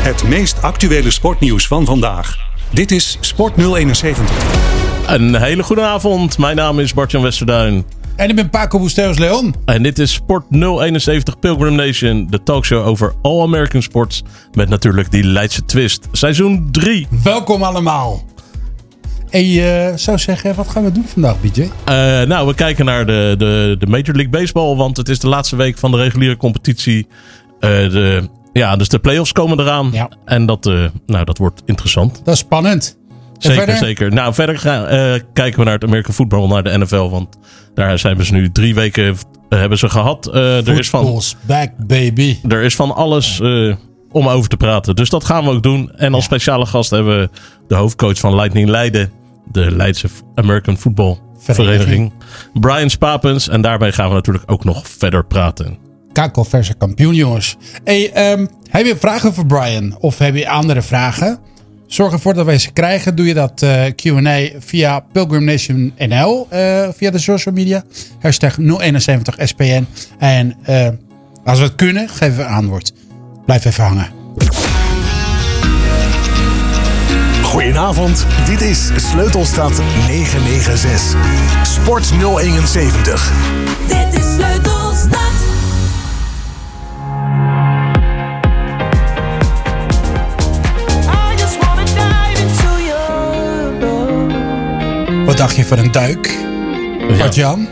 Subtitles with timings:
[0.00, 2.36] Het meest actuele sportnieuws van vandaag.
[2.70, 4.24] Dit is Sport 071.
[5.06, 6.38] Een hele goede avond.
[6.38, 7.84] Mijn naam is Bart-Jan Westerduin.
[8.16, 9.54] En ik ben Paco Busteus Leon.
[9.64, 14.22] En dit is Sport 071 Pilgrim Nation, de talkshow over All American Sports.
[14.52, 16.08] Met natuurlijk die Leidse twist.
[16.12, 17.06] Seizoen 3.
[17.22, 18.24] Welkom allemaal.
[19.30, 21.60] En je zou zeggen, wat gaan we doen vandaag, BJ?
[21.60, 21.68] Uh,
[22.22, 25.56] nou, we kijken naar de, de, de Major League Baseball, want het is de laatste
[25.56, 27.06] week van de reguliere competitie.
[27.60, 29.88] Uh, de, ja, dus de playoffs komen eraan.
[29.92, 30.08] Ja.
[30.24, 32.20] En dat, uh, nou, dat wordt interessant.
[32.24, 32.98] Dat is spannend.
[33.38, 33.76] Zeker, verder?
[33.76, 34.12] zeker.
[34.12, 34.84] Nou, verder gaan,
[35.32, 37.08] kijken we naar het American voetbal, naar de NFL.
[37.08, 37.38] Want
[37.74, 39.16] daar zijn ze nu drie weken
[39.48, 40.34] hebben ze gehad.
[40.34, 42.38] er is van, back, baby.
[42.48, 43.40] er is van alles
[44.12, 44.96] om over te praten.
[44.96, 45.92] Dus dat gaan we ook doen.
[45.96, 47.30] En als speciale gast hebben we
[47.68, 49.12] de hoofdcoach van Lightning Leiden.
[49.52, 52.12] De Leidse American Football Vereniging.
[52.52, 53.48] Brian Spapens.
[53.48, 55.89] En daarbij gaan we natuurlijk ook nog verder praten.
[56.12, 57.56] Kako verse kampioen, jongens.
[57.84, 59.96] Hey, um, heb je vragen voor Brian?
[60.00, 61.38] Of heb je andere vragen?
[61.86, 63.16] Zorg ervoor dat wij ze krijgen.
[63.16, 66.48] Doe je dat uh, Q&A via Pilgrim Nation NL.
[66.52, 67.82] Uh, via de social media.
[68.20, 69.84] Hashtag 071SPN.
[70.18, 70.88] En uh,
[71.44, 72.92] als we het kunnen, geven we antwoord.
[73.46, 74.06] Blijf even hangen.
[77.42, 81.16] Goedenavond, dit is Sleutelstad 996.
[81.62, 83.32] Sport 071.
[95.30, 96.38] Wat dacht je van een duik?
[97.18, 97.68] Bart-Jan?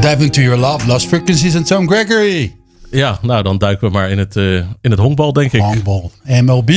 [0.00, 2.54] Dive into your love, lost frequencies en Tom Gregory.
[2.90, 5.60] Ja, nou dan duiken we maar in het, uh, in het honkbal, denk ik.
[5.60, 6.70] Honkbal, MLB.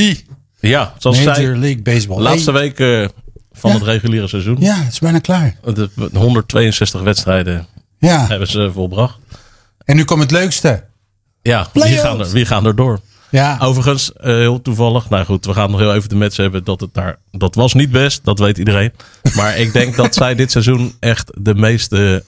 [0.60, 2.20] Ja, zoals Major League Baseball.
[2.22, 3.08] laatste week uh,
[3.52, 3.76] van Ja.
[3.76, 4.56] het reguliere seizoen.
[4.58, 5.56] Ja, het is bijna klaar.
[5.74, 7.66] De 162 wedstrijden
[7.98, 9.18] Ja, hebben ze volbracht.
[9.84, 10.84] en nu komt het leukste.
[11.42, 13.00] Ja, wie gaan, er, wie gaan er door?
[13.30, 15.10] Ja, Overigens, eh, heel toevallig.
[15.10, 16.64] Nou goed, we gaan nog heel even de match hebben.
[16.64, 17.16] Dat het daar.
[17.32, 18.92] Dat was niet best, dat weet iedereen.
[19.36, 22.24] Maar ik denk dat zij dit seizoen echt de meeste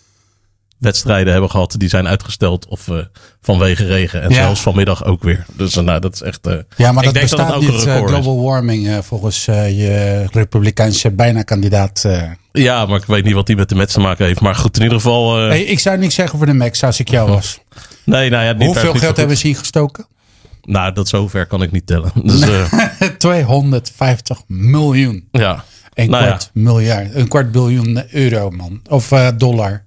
[0.78, 1.74] wedstrijden hebben gehad.
[1.78, 2.96] die zijn uitgesteld of eh,
[3.42, 4.22] vanwege regen.
[4.22, 4.34] En Ja.
[4.34, 5.44] zelfs vanmiddag ook weer.
[5.56, 6.40] Dus eh, nou, dat is echt.
[6.76, 10.24] ja maar ik dat denk dat bestaat het ook niet, een global warming, volgens je
[10.32, 12.08] republikeinse bijna kandidaat.
[12.52, 14.40] Ja, maar ik weet niet wat die met de match te maken heeft.
[14.40, 15.36] Maar goed, in ieder geval.
[15.36, 17.58] Hey, ik zou niks zeggen voor de Max als ik jou was.
[18.04, 20.06] nee, nou ja, niet, Hoeveel geld hebben ze hier gestoken?
[20.62, 22.12] Nou, dat zover kan ik niet tellen.
[22.24, 22.72] Dus eh,
[23.18, 25.28] 250 miljoen.
[25.32, 25.64] ja.
[25.94, 26.28] Een Nou ja.
[26.28, 27.14] kwart miljard.
[27.14, 28.80] Een kwart biljoen euro, man.
[28.88, 29.84] Of eh, dollar.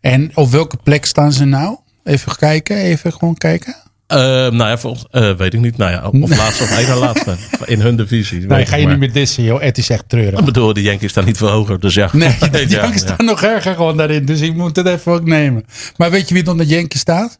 [0.00, 1.76] En op welke plek staan ze nou?
[2.04, 3.76] Even kijken, even gewoon kijken.
[4.06, 5.76] Eh, nou ja, volgens, eh, weet ik niet.
[5.76, 7.36] Nou ja, of laatste of na laatste.
[7.64, 8.46] In hun divisie.
[8.46, 8.90] Nee, ga je maar.
[8.90, 9.60] niet meer dissen, joh.
[9.62, 10.38] Het is echt treurig.
[10.38, 11.80] Ik bedoel, de Yankees staan niet veel hoger.
[11.80, 12.08] Dus ja.
[12.12, 13.14] Nee, de Yankees ja.
[13.14, 14.24] staan nog erger gewoon daarin.
[14.24, 15.64] Dus ik moet het even ook nemen.
[15.96, 17.38] Maar weet je wie onder de Yankees staat?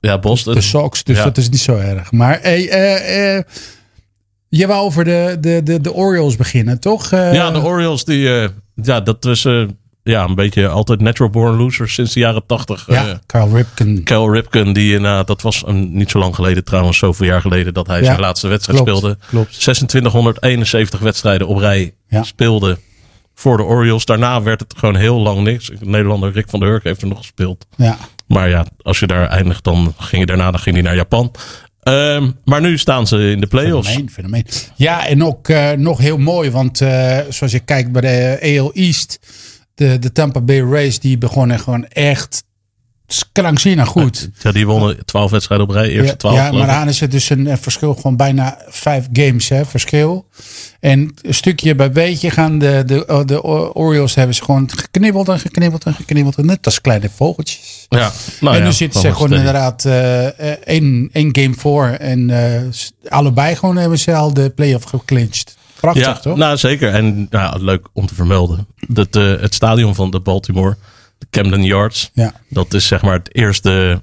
[0.00, 0.54] Ja, Boston.
[0.54, 1.04] De Sox.
[1.04, 1.24] Dus Ja.
[1.24, 2.12] dat is niet zo erg.
[2.12, 3.44] Maar hey, eh, eh,
[4.48, 7.12] je wou over de, de, de, de Orioles beginnen, toch?
[7.12, 9.42] Eh, Ja, de Orioles, die, ja, dat was
[10.02, 12.84] ja, een beetje altijd natural born losers sinds de jaren tachtig.
[12.86, 14.02] ja, Carl Ripken.
[14.04, 17.74] Cal Ripken, die inderdaad, dat was een, niet zo lang geleden trouwens, zoveel jaar geleden,
[17.74, 19.18] dat hij Ja, zijn laatste wedstrijd klopt, speelde.
[19.28, 19.60] klopt.
[19.60, 22.22] 2671 wedstrijden op rij Ja.
[22.22, 22.78] speelde
[23.34, 24.04] voor de Orioles.
[24.04, 25.66] Daarna werd het gewoon heel lang niks.
[25.66, 27.66] De Nederlander Rick van der Hurk heeft er nog gespeeld.
[27.76, 27.96] Ja.
[28.32, 31.30] Maar ja, als je daar eindigt, dan ging je daarna dan ging hij naar Japan.
[31.80, 33.96] Ehm, maar nu staan ze in de playoffs.
[34.76, 38.72] Ja, en ook eh, nog heel mooi, want eh, zoals je kijkt bij de AL
[38.72, 39.18] East,
[39.74, 42.44] de, de Tampa Bay Rays, die begonnen gewoon echt
[43.32, 44.30] krankzinnig goed.
[44.42, 45.88] Ja, die wonnen 12 wedstrijden op rij.
[45.88, 46.36] Eerste Ja, 12.
[46.36, 50.26] ja, maar dan is het dus een eh, verschil van bijna vijf games hè, verschil.
[50.80, 53.42] En een stukje bij beetje gaan de, de, de
[53.74, 56.36] Orioles hebben ze gewoon geknibbeld en geknibbeld en geknibbeld.
[56.36, 57.86] En net als kleine vogeltjes.
[57.88, 61.86] Ja, nou en ja, nu zitten ze gewoon inderdaad eh, eh, één, één game voor.
[61.86, 62.62] En eh,
[63.08, 65.58] allebei gewoon hebben ze al de playoff geclinched.
[65.80, 66.36] Prachtig Ja, toch?
[66.36, 66.92] nou zeker.
[66.92, 68.66] En nou, leuk om te vermelden.
[68.88, 70.76] Dat, eh, het stadion van de Baltimore,
[71.30, 72.32] Camden Yards, Ja.
[72.48, 74.02] dat is zeg maar het eerste.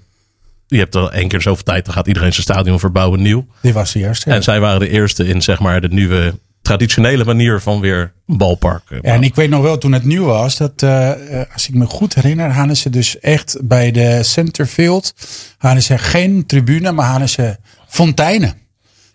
[0.68, 3.46] Je hebt al één keer zoveel tijd, dan gaat iedereen zijn stadion verbouwen nieuw.
[3.62, 4.30] Die was de eerste.
[4.32, 8.38] En zij waren de eerste in zeg maar de nieuwe traditionele manier van weer een
[8.38, 8.84] balpark.
[8.92, 11.68] eh, Ja, en ik weet nog wel toen het nieuw was, dat eh, eh, als
[11.68, 15.14] ik me goed herinner, hadden ze dus echt bij de centerfield,
[15.58, 18.54] hadden ze geen tribune, maar hadden ze fonteinen.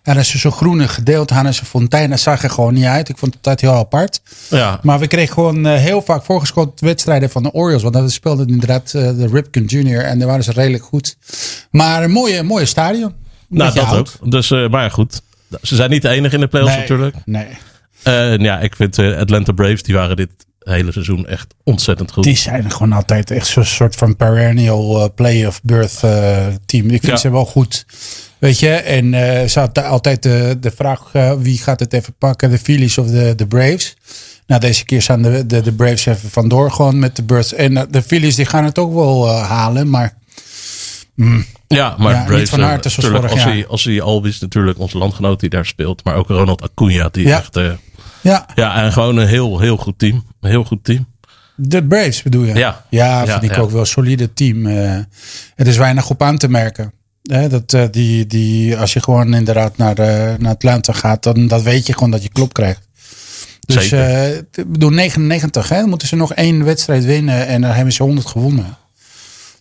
[0.03, 2.09] Hadden ze zo'n groene gedeelte, hadden ze fonteinen.
[2.09, 3.09] Dat zag er gewoon niet uit.
[3.09, 4.21] Ik vond het altijd heel apart.
[4.49, 7.81] ja, Maar we kregen gewoon eh, heel vaak voorgeschoten wedstrijden van de Orioles.
[7.81, 10.03] Want dat speelde inderdaad eh, de Ripken Jr.
[10.03, 11.17] En daar waren ze redelijk goed.
[11.71, 13.13] Maar een mooie, mooie stadion.
[13.49, 13.97] nou dat oud.
[13.97, 14.31] ook.
[14.31, 15.21] Dus, eh, maar goed.
[15.61, 17.15] Ze zijn niet de enige in de playoffs Nee, natuurlijk.
[17.25, 17.47] Nee.
[18.39, 20.29] Ja, ik vind Atlanta Braves, die waren dit
[20.63, 22.23] hele seizoen echt ontzettend goed.
[22.23, 26.85] Die zijn gewoon altijd echt zo'n soort van perennial eh, play of birth eh, team.
[26.85, 27.17] Ik vind Ja.
[27.17, 27.85] ze wel goed.
[28.39, 32.13] Weet je, en eh ze had altijd de, de vraag eh, wie gaat het even
[32.17, 33.95] pakken, de Phillies of de, de Braves.
[34.47, 37.53] Nou, deze keer staan de, de, de Braves even vandoor gewoon met de Birds.
[37.53, 40.17] En de Phillies die gaan het ook wel halen, maar
[41.67, 44.39] Ja, maar Ja, niet Braves, van harte zoals natuurlijk, vorig als hij, als hij Albies
[44.39, 46.03] natuurlijk, onze landgenoot die daar speelt.
[46.03, 47.37] Maar ook Ronald Acuna, die Ja.
[47.37, 47.57] echt...
[48.23, 50.23] ja, ja, en gewoon een heel, heel goed team.
[50.41, 51.07] Een heel goed team.
[51.55, 52.53] de Braves bedoel je?
[52.55, 52.85] Ja.
[52.89, 53.61] Ja, Ja, vind ik ja.
[53.61, 54.65] ook wel een solide team.
[54.65, 54.95] eh
[55.55, 56.93] er is weinig op aan te merken.
[57.23, 61.47] Hè, dat, eh, die, die, als je gewoon inderdaad naar, eh, naar Atlanta gaat, dan
[61.47, 62.87] dat weet je gewoon dat je klop krijgt.
[63.65, 67.93] Dus ik bedoel, 99, hè, dan moeten ze nog één wedstrijd winnen en dan hebben
[67.93, 68.77] ze 100 gewonnen.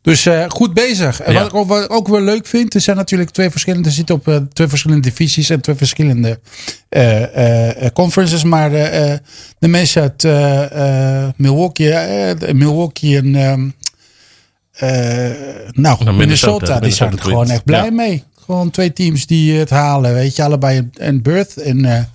[0.03, 1.21] Dus eh, goed bezig.
[1.21, 1.39] En Ja.
[1.39, 3.95] wat, ik ook, wat ik ook wel leuk vind, er zijn natuurlijk twee verschillende, er
[3.95, 6.41] zitten op eh, twee verschillende divisies en twee verschillende
[6.89, 8.43] eh, conferences.
[8.45, 8.71] Maar
[9.59, 10.23] de mensen uit
[11.37, 13.69] Milwaukee, Milwaukee en ehm,
[14.73, 15.31] eh,
[15.71, 17.91] nou, Minnesota, Minnesota, die zijn er gewoon echt blij Ja.
[17.91, 18.25] mee.
[18.45, 21.57] Gewoon twee teams die het halen, weet je, allebei een, berth.
[21.57, 22.09] En,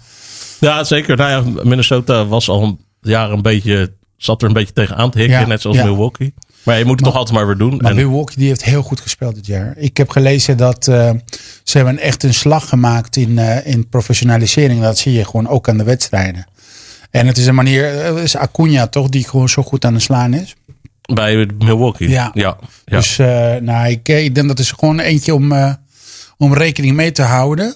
[0.59, 1.17] Ja, zeker.
[1.17, 5.19] Nou ja, Minnesota was al een jaar een beetje, zat er een beetje tegenaan te
[5.19, 5.77] hikken, net zoals.
[5.77, 6.33] Milwaukee.
[6.67, 7.77] Maar je moet het toch altijd maar weer doen.
[7.77, 9.73] Maar En, Milwaukee die heeft heel goed gespeeld dit jaar.
[9.77, 11.11] Ik heb gelezen dat eh,
[11.63, 14.81] ze hebben echt een slag gemaakt in, eh, in professionalisering.
[14.81, 16.47] Dat zie je gewoon ook aan de wedstrijden.
[17.11, 19.93] En het is een manier, eh, het is Acuna toch, die gewoon zo goed aan
[19.93, 20.55] het slaan is.
[21.13, 22.09] bij Milwaukee.
[22.09, 22.31] Ja.
[22.33, 22.57] ja.
[22.85, 22.97] ja.
[22.97, 25.73] Dus eh, nou, ik, ik denk dat is gewoon eentje om, eh,
[26.37, 27.75] om rekening mee te houden.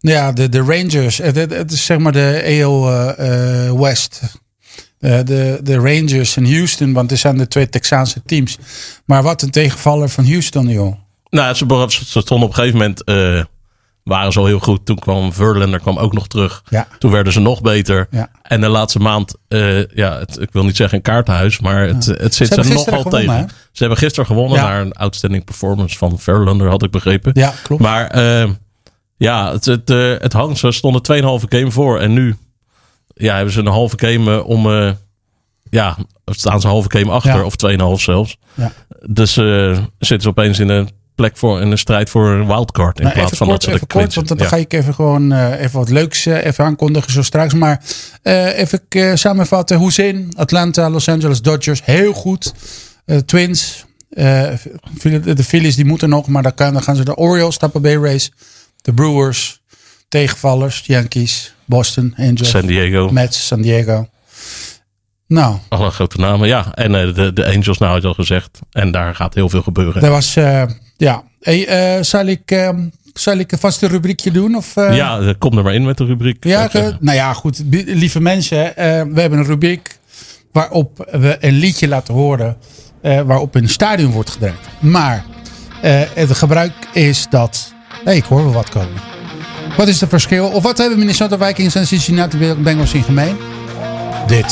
[0.00, 4.20] Ja, de, de Rangers, het, is zeg maar de AL eh, eh, West.
[5.00, 8.58] Eh, de, de Rangers en Houston, want er zijn de twee Texaanse teams.
[9.04, 10.94] Maar wat een tegenvaller van Houston, joh.
[11.30, 13.44] Nou, ze, ze stonden op een gegeven moment, eh,
[14.04, 14.86] waren ze al heel goed.
[14.86, 16.62] Toen kwam Verlander kwam ook nog terug.
[16.68, 16.86] Ja.
[16.98, 18.06] Toen werden ze nog beter.
[18.10, 18.30] Ja.
[18.42, 22.04] En de laatste maand, eh, ja, het, ik wil niet zeggen een kaartenhuis, maar het,
[22.04, 23.48] het zit ze, hebben nogal gewonnen, tegen.
[23.48, 27.30] Ze hebben gisteren gewonnen naar een outstanding performance van Verlander, had ik begrepen.
[27.34, 27.82] Ja, klopt.
[27.82, 28.18] Maar
[29.16, 29.88] ja, het, het,
[30.22, 30.58] het hangt.
[30.58, 31.02] Ze stonden
[31.42, 32.00] 2,5 game voor.
[32.00, 32.36] En nu
[33.18, 34.66] ja, hebben ze een halve game eh, om.
[34.72, 34.90] eh,
[35.70, 37.34] ja, staan ze een halve game achter.
[37.34, 37.44] Ja.
[37.44, 37.54] Of
[37.98, 38.36] 2,5 zelfs.
[38.54, 38.72] Ja.
[39.06, 42.98] Dus eh, zitten ze opeens in een plek voor in een strijd voor een wildcard.
[42.98, 44.44] In Nou, plaats van kort, dat ze even de kort, want dan ja.
[44.46, 47.54] ga ik even gewoon eh, even wat leuks even aankondigen zo straks.
[47.54, 47.82] Maar
[48.22, 48.80] even
[49.18, 49.76] samenvatten.
[49.76, 52.52] Hoezin, Atlanta, Los Angeles Dodgers, heel goed.
[53.26, 57.80] Twins, de Phillies die moeten nog, maar dan, kan, dan gaan ze de Orioles, Tampa
[57.80, 58.32] Bay Rays,
[58.82, 59.60] de Brewers,
[60.08, 63.10] tegenvallers, Yankees, Boston, Angels, San Diego.
[63.10, 64.08] Mets, San Diego.
[65.26, 66.48] Nou, Alle grote namen.
[66.48, 68.58] Ja, en eh, de, de Angels, nou had je al gezegd.
[68.70, 70.00] En daar gaat heel veel gebeuren.
[70.02, 70.62] dat was, eh,
[70.96, 71.22] ja.
[71.40, 72.72] Hey, eh, zal, ik,
[73.12, 74.56] zal ik een vaste rubriekje doen?
[74.56, 76.44] Of, ja, kom er maar in met de rubriek.
[76.44, 76.68] Ja,
[77.00, 77.62] nou ja, goed.
[77.70, 78.72] Lieve mensen,
[79.14, 79.98] we hebben een rubriek
[80.52, 82.56] waarop we een liedje laten horen
[83.02, 84.58] waarop een stadion wordt gedraaid.
[84.80, 85.24] Maar
[86.14, 87.72] het gebruik is dat...
[88.04, 89.17] Hé, ik hoor wel wat komen.
[89.78, 90.48] Wat is het verschil?
[90.48, 93.36] Of wat hebben Minnesota Vikings en Cincinnati Bengals in gemeen?
[94.26, 94.50] Dit.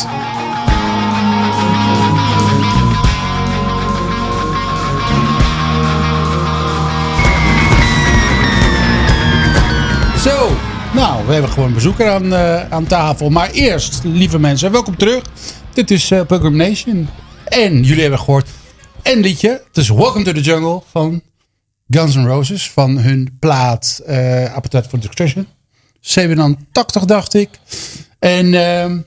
[10.22, 10.56] Zo,
[10.94, 13.30] nou, we hebben gewoon een bezoeker aan, eh, aan tafel.
[13.30, 15.22] Maar eerst, lieve mensen, welkom terug.
[15.72, 17.08] Dit is Pilgrim Nation.
[17.44, 18.48] En jullie hebben gehoord
[19.02, 19.50] een liedje.
[19.66, 21.22] Het is Welcome to the Jungle van
[21.88, 22.70] Guns N' Roses.
[22.70, 25.46] Van hun plaat eh Appetite for Destruction.
[26.00, 27.48] 87, dacht ik.
[28.18, 28.98] En ehm,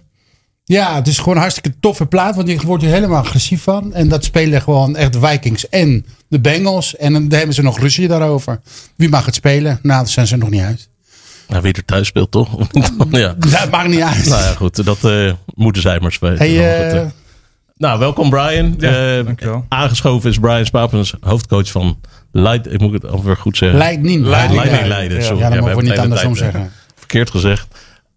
[0.63, 2.35] ja, het is gewoon een hartstikke toffe plaat.
[2.35, 3.93] Want je wordt er helemaal agressief van.
[3.93, 6.95] En dat spelen gewoon echt de Vikings en de Bengals.
[6.95, 8.59] En dan hebben ze nog ruzie daarover.
[8.95, 9.79] Wie mag het spelen?
[9.81, 10.89] Nou, dat zijn ze nog niet uit.
[11.47, 12.57] Nou, wie er thuis speelt, toch?
[13.11, 13.35] ja.
[13.37, 14.25] Dat maakt niet uit.
[14.25, 14.85] Nou ja, goed.
[14.85, 16.37] Dat eh, moeten zij maar spelen.
[16.37, 17.11] Hey,
[17.79, 18.75] Nou, welkom Brian.
[18.79, 19.65] Ja, Eh, dankjewel.
[19.69, 21.99] Aangeschoven is Brian Spapens, hoofdcoach van
[22.31, 22.73] Leid.
[22.73, 23.77] Ik moet het alweer goed zeggen.
[23.77, 24.25] Leiding.
[24.25, 25.17] Leiding Ja, Leiden.
[25.17, 25.23] Ja.
[25.23, 25.39] sorry.
[25.39, 26.71] Ja, mogen we hebben niet andersom tijd, eh, zeggen.
[26.95, 27.67] Verkeerd gezegd.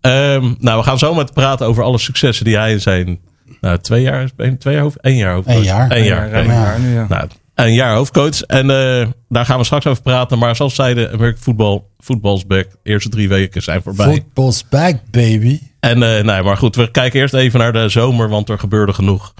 [0.01, 3.19] Ehm, nou, we gaan zo met praten over alle successen die hij in zijn
[3.61, 5.57] nou, twee jaar, één- twee jaar, hoofd, één jaar hoofdcoach.
[5.57, 5.91] Eén jaar.
[5.91, 6.33] Één jaar.
[6.35, 7.07] een jaar nu, ja.
[7.09, 8.41] Nou, een jaar hoofdcoach.
[8.43, 10.39] En eh, daar gaan we straks over praten.
[10.39, 12.71] Maar zoals zeiden, American Football, football's back.
[12.71, 14.07] De eerste drie weken zijn voorbij.
[14.13, 15.61] Football's back, baby.
[15.81, 18.93] En eh, nee, maar goed, we kijken eerst even naar de zomer, want er gebeurde
[18.93, 19.35] genoeg.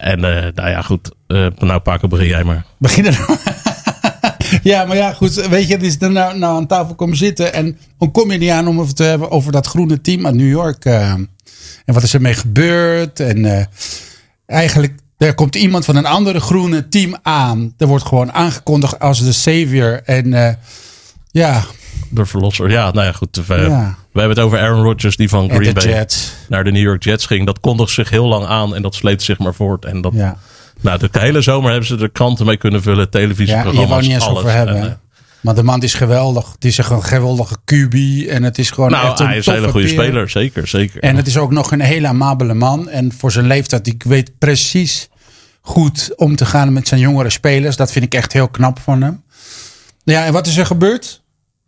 [0.00, 1.10] En eh, nou ja, goed.
[1.26, 2.64] eh nou, Paco, begin jij maar.
[2.78, 3.14] Beginnen
[4.62, 5.34] Ja, maar ja, goed.
[5.46, 7.52] Weet je, het is er nou, nou aan tafel komen zitten.
[7.52, 10.34] En dan kom je niet aan om het te hebben over dat groene team uit
[10.34, 10.84] New York.
[10.84, 11.10] eh,
[11.84, 13.20] en wat is ermee gebeurd.
[13.20, 13.64] En eh,
[14.46, 17.74] eigenlijk, er komt iemand van een andere groene team aan.
[17.78, 20.00] Er wordt gewoon aangekondigd als de savior.
[20.04, 20.58] En
[21.30, 21.64] ja,
[22.10, 22.70] de verlosser.
[22.70, 23.40] Ja, nou ja, goed.
[23.46, 23.96] We, Ja.
[24.12, 26.32] we hebben het over Aaron Rodgers die van En Green Bay Jets.
[26.48, 27.46] naar de New York Jets ging.
[27.46, 29.84] Dat kondigde zich heel lang aan en dat sleept zich maar voort.
[29.84, 30.36] En dat, Ja.
[30.80, 34.14] nou, de hele zomer hebben ze de kranten mee kunnen vullen, Ja, je televisieprogramma's, niet
[34.14, 34.38] eens alles.
[34.38, 34.76] over hebben.
[34.76, 34.92] En, eh,
[35.40, 36.52] Maar de man is geweldig.
[36.52, 37.94] Het is een geweldige QB.
[38.28, 39.94] En het is gewoon nou, echt een hij is een hele goede peer.
[40.02, 41.00] speler, zeker, zeker.
[41.02, 42.88] En het is ook nog een hele amabele man.
[42.88, 45.08] En voor zijn leeftijd, ik weet precies
[45.60, 47.76] goed om te gaan met zijn jongere spelers.
[47.76, 49.22] Dat vind ik echt heel knap van hem.
[50.04, 51.19] Ja, en wat is er gebeurd?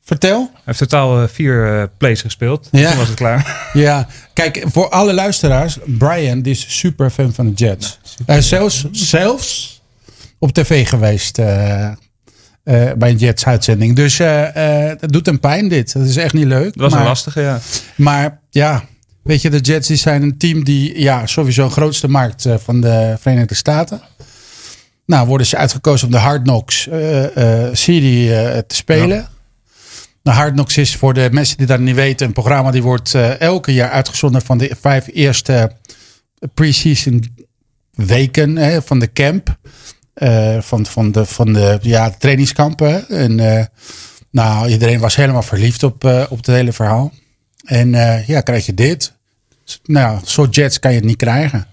[0.05, 0.51] Vertel.
[0.53, 2.69] Hij heeft totaal eh, vier eh, plays gespeeld.
[2.71, 2.89] Ja.
[2.89, 3.41] Toen was het klaar.
[3.73, 5.79] Ja, kijk, voor alle luisteraars.
[5.85, 7.99] Brian die is super fan van de Jets.
[8.27, 9.81] Hij is zelfs, zelfs
[10.39, 11.91] op tv geweest eh,
[12.97, 13.97] bij een Jets uitzending.
[13.97, 14.17] Dus
[15.01, 15.93] dat doet hem pijn dit.
[15.93, 16.65] Dat is echt niet leuk.
[16.65, 17.61] Dat was maar, een lastige, ja.
[17.95, 18.85] Maar ja,
[19.23, 23.17] weet je, de Jets die zijn een team die ja, sowieso grootste markt van de
[23.21, 24.01] Verenigde Staten.
[25.07, 26.89] Nou, worden ze uitgekozen om de Hard Knocks
[27.73, 28.29] serie
[28.67, 29.29] te spelen.
[30.23, 33.41] Hard Knocks is voor de mensen die dat niet weten een programma die wordt eh,
[33.41, 35.77] elke jaar uitgezonden van de vijf eerste
[36.55, 37.37] pre-season
[37.91, 39.57] weken hè, van de camp.
[40.15, 43.09] Eh, van, van de, van de ja, trainingskampen.
[43.09, 43.65] En eh,
[44.31, 47.13] nou, iedereen was helemaal verliefd op, eh, op het hele verhaal.
[47.65, 49.13] En eh, ja, krijg je dit.
[49.85, 51.67] Nou, zo'n Jets kan je het niet krijgen.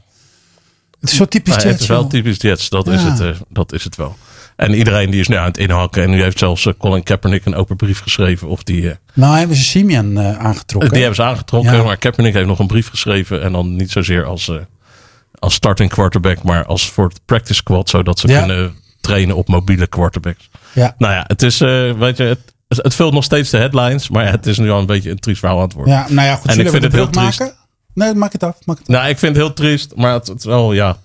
[0.99, 1.73] Het is zo typisch Nou, Jets.
[1.73, 4.17] het is wel typisch Jets, dat, is het, eh, dat is het wel.
[4.59, 6.03] En iedereen die is nu aan het inhakken.
[6.03, 8.47] En nu heeft zelfs eh, Colin Kaepernick een open brief geschreven.
[8.47, 10.89] Of die, eh, Nou hebben ze Simeon eh, aangetrokken.
[10.89, 11.75] die hebben ze aangetrokken.
[11.75, 11.83] Ja.
[11.83, 13.41] Maar Kaepernick heeft nog een brief geschreven.
[13.41, 14.51] En dan niet zozeer als,
[15.39, 16.43] als starting quarterback.
[16.43, 17.89] Maar als voor het practice squad.
[17.89, 18.39] Zodat ze Ja.
[18.39, 20.49] kunnen trainen op mobiele quarterbacks.
[20.73, 20.95] Ja.
[20.97, 21.57] Nou ja, het is,
[21.97, 24.09] weet je, het, het vult nog steeds de headlines.
[24.09, 25.93] Maar ja, het is nu al een beetje een triest verhaal aan het worden.
[25.93, 26.51] ja, nou ja, goed.
[26.51, 27.39] En ik vind het heel triest.
[27.39, 27.55] maken?
[27.93, 28.55] Nee, maak het af.
[28.65, 28.93] Maak het af.
[28.95, 30.97] Nou, ik vind het heel triest, maar het, het is wel, ja.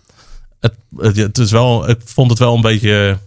[0.60, 0.74] Het,
[1.16, 3.18] het is wel, ik vond het wel een beetje.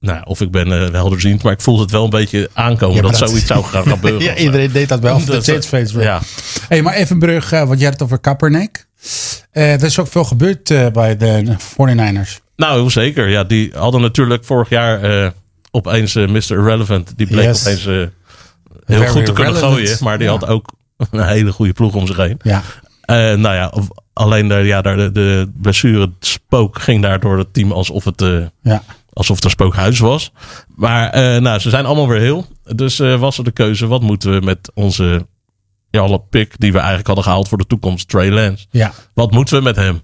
[0.00, 2.96] Eh, Nou, of ik ben eh, helderziend, maar ik voelde het wel een beetje aankomen
[2.96, 4.22] Ja, dat, dat- zoiets zou gaan gebeuren.
[4.22, 5.14] Ja, iedereen deed dat wel.
[5.16, 6.02] Of de Jets fans wel.
[6.04, 6.20] Ja,
[6.68, 8.86] Hey, maar even brug, eh, want jij had het over Kaepernick.
[9.50, 12.38] Eh, er is ook veel gebeurd eh, bij de 49ers.
[12.56, 13.28] nou zeker.
[13.28, 15.30] Ja, die hadden natuurlijk vorig jaar eh,
[15.70, 16.50] opeens eh, Mr.
[16.50, 17.12] Irrelevant.
[17.16, 17.60] Die bleek Yes.
[17.66, 18.08] opeens eh, heel
[18.86, 19.74] Very goed te kunnen relevant.
[19.74, 20.32] gooien, maar die Ja.
[20.32, 20.72] had ook
[21.10, 22.38] een hele goede ploeg om zich heen.
[22.42, 22.62] Ja,
[23.00, 27.38] Eh, nou ja, of- alleen de, ja, daar de, de blessure spook ging daar door
[27.38, 28.82] het team alsof het, eh, ja.
[29.12, 30.32] Alsof het een spookhuis was.
[30.74, 32.46] Maar eh, nou, ze zijn allemaal weer heel.
[32.74, 35.26] Dus eh, was er de keuze, wat moeten we met onze
[35.90, 38.66] ja, alle pick die we eigenlijk hadden gehaald voor de toekomst, Trey Lance.
[38.70, 38.92] ja.
[39.14, 40.02] Wat moeten we met hem?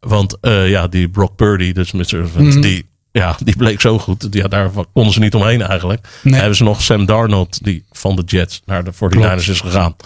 [0.00, 2.28] Want eh, ja, die Brock Purdy, dus Mr.
[2.36, 2.60] Mhm.
[2.60, 4.26] die, ja, die bleek zo goed.
[4.30, 6.08] Ja, daar konden ze niet omheen eigenlijk.
[6.22, 6.34] Nee.
[6.34, 9.96] Hebben ze nog Sam Darnold, die van de Jets naar de 49ers is gegaan.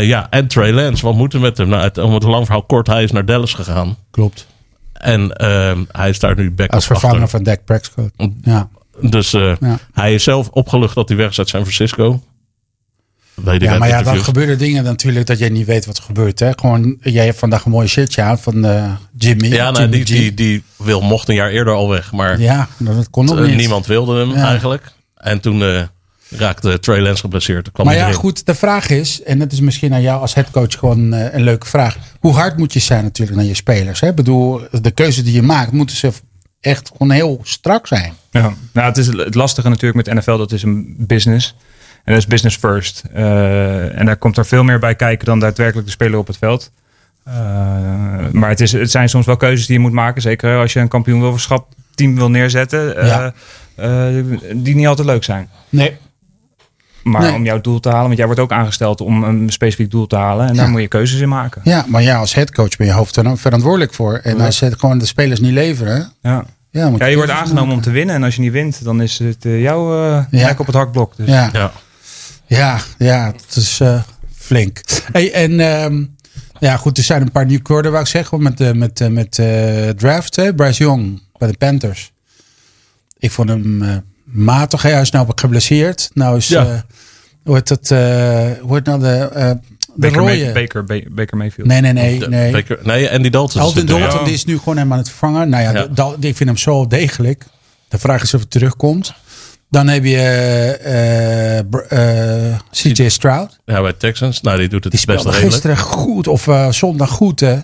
[0.00, 1.68] Ja, en Trey Lance, wat moeten we met hem?
[1.68, 3.96] Nou, het, om het lang verhaal kort, hij is naar Dallas gegaan.
[4.10, 4.46] Klopt.
[5.02, 8.10] En ehm, hij is daar nu back Als vervanger van Dak Prescott.
[8.42, 8.68] Ja.
[9.00, 9.78] Dus eh, Ja.
[9.92, 12.22] hij is zelf opgelucht dat hij weg is uit San Francisco.
[13.34, 16.02] Weet ik Ja, maar ja, dan gebeuren dingen natuurlijk dat jij niet weet wat er
[16.02, 16.38] gebeurt.
[16.38, 16.50] Hè?
[16.56, 19.48] Gewoon, jij hebt vandaag een mooie shirtje aan van eh, Jimmy.
[19.48, 22.12] Ja, nou, Jimmy die, die, die wil, mocht een jaar eerder al weg.
[22.12, 23.56] Maar ja, dat kon ook eh, niet.
[23.56, 24.46] niemand wilde hem Ja.
[24.48, 24.92] eigenlijk.
[25.16, 25.88] En toen
[26.36, 27.72] raakte Trey Lance geblesseerd.
[27.72, 28.14] Kwam Maar ja, erin.
[28.14, 31.42] goed, de vraag is, en dat is misschien aan jou als headcoach gewoon eh, een
[31.42, 31.96] leuke vraag.
[32.20, 34.00] Hoe hard moet je zijn natuurlijk naar je spelers?
[34.00, 34.08] Hè?
[34.08, 36.12] Ik bedoel, de keuze die je maakt, moeten ze
[36.60, 38.12] echt gewoon heel strak zijn.
[38.30, 41.56] Ja, nou, het is het lastige natuurlijk met NFL, dat is een business.
[42.04, 43.02] En dat is business first.
[43.12, 46.36] Eh, en daar komt er veel meer bij kijken dan daadwerkelijk de speler op het
[46.36, 46.70] veld.
[47.24, 47.34] Eh,
[48.32, 50.22] maar het, is, het zijn soms wel keuzes die je moet maken.
[50.22, 52.96] Zeker als je een kampioenschap team wil neerzetten.
[52.96, 53.32] eh, Ja.
[53.74, 54.24] eh,
[54.54, 55.48] die niet altijd leuk zijn.
[55.68, 55.96] Nee.
[57.02, 57.32] Maar Nee.
[57.34, 60.16] om jouw doel te halen, want jij wordt ook aangesteld om een specifiek doel te
[60.16, 60.48] halen.
[60.48, 60.70] En daar Ja.
[60.70, 61.60] moet je keuzes in maken.
[61.64, 64.14] Ja, maar ja, als headcoach ben je hoofd ook verantwoordelijk voor.
[64.14, 66.44] En als ze gewoon de spelers niet leveren, Ja.
[66.70, 68.14] ja, moet Ja, je wordt aangenomen om te winnen.
[68.14, 70.46] En als je niet wint, dan is het eh, jouw eh Ja.
[70.46, 71.16] nek op het hakblok.
[71.16, 71.28] Dus.
[71.28, 71.72] Ja, Ja.
[72.46, 74.02] ja, ja, het is eh,
[74.36, 74.80] flink.
[75.12, 76.04] Hey, en ehm,
[76.58, 79.38] ja, goed, er zijn een paar nieuwe koorden, wou ik zeggen, met, de met, met
[79.38, 80.36] eh, draft.
[80.36, 80.54] Hè?
[80.54, 82.12] Bryce Young bij de Panthers.
[83.18, 83.96] Ik vond hem eh,
[84.32, 84.82] matig.
[84.82, 86.10] Hij is nou geblesseerd.
[86.14, 86.66] Nou is, Ja.
[86.66, 86.80] eh,
[87.44, 87.98] hoe heet het, eh,
[88.60, 89.50] hoe heet nou de, eh
[89.94, 90.52] de Baker?
[90.52, 91.66] Baker, Ba- Baker Mayfield.
[91.68, 92.28] Nee, nee, nee.
[92.28, 92.52] Nee.
[92.52, 93.60] Baker- nee, en die Dalton.
[93.60, 93.98] Alden ja.
[93.98, 95.48] Dalton die is nu gewoon helemaal aan het vervangen.
[95.48, 95.82] Nou ja, Ja.
[95.82, 97.44] de- Dal- ik vind hem zo degelijk.
[97.88, 99.14] De vraag is of het terugkomt.
[99.70, 103.58] Dan heb je eh, eh, Br- eh, CJ Stroud.
[103.64, 104.40] Ja, bij Texans.
[104.40, 105.52] Nou, die doet het Die best speelde redelijk.
[105.64, 107.40] gisteren goed of eh, zondag goed.
[107.40, 107.58] Hè?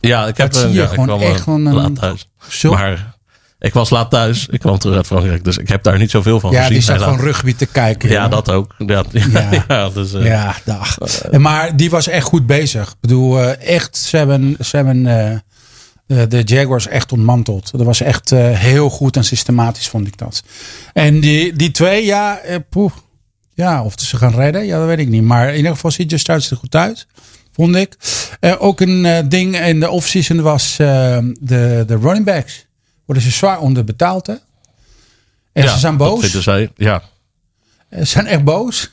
[0.00, 1.94] Ja, ik heb Dat zie eh, je ja, ik gewoon kwam, echt gewoon een- laat
[1.94, 2.28] thuis.
[2.48, 3.18] Zo, Maar
[3.60, 4.46] ik was laat thuis.
[4.50, 5.44] Ik kwam terug uit Frankrijk.
[5.44, 6.72] Dus ik heb daar niet zoveel van ja, gezien.
[6.74, 8.08] die zat gewoon rugby te kijken.
[8.08, 8.30] Ja, joh.
[8.30, 8.74] dat ook.
[8.78, 9.64] Ja, Ja.
[9.68, 9.88] ja.
[9.88, 10.98] dus, eh, Ja, dag.
[11.38, 12.88] maar die was echt goed bezig.
[12.88, 17.70] Ik bedoel, eh, echt, ze hebben, ze hebben eh, de Jaguars echt ontmanteld.
[17.70, 20.42] Dat was echt heel goed en systematisch, vond ik dat.
[20.92, 22.92] En die, die twee, ja, eh, poeh,
[23.54, 25.22] Ja, of ze gaan redden, ja, dat weet ik niet.
[25.22, 27.06] Maar in ieder geval ziet Justin er goed uit,
[27.52, 27.96] vond ik.
[28.58, 32.68] Ook een ding in de offseason was de, de running backs.
[33.10, 34.32] Worden ze zwaar onderbetaald, hè?
[35.52, 36.20] En Ja, ze zijn dat boos.
[36.20, 36.70] vinden zij.
[36.76, 37.02] Ja,
[37.90, 38.90] Ze zijn echt boos.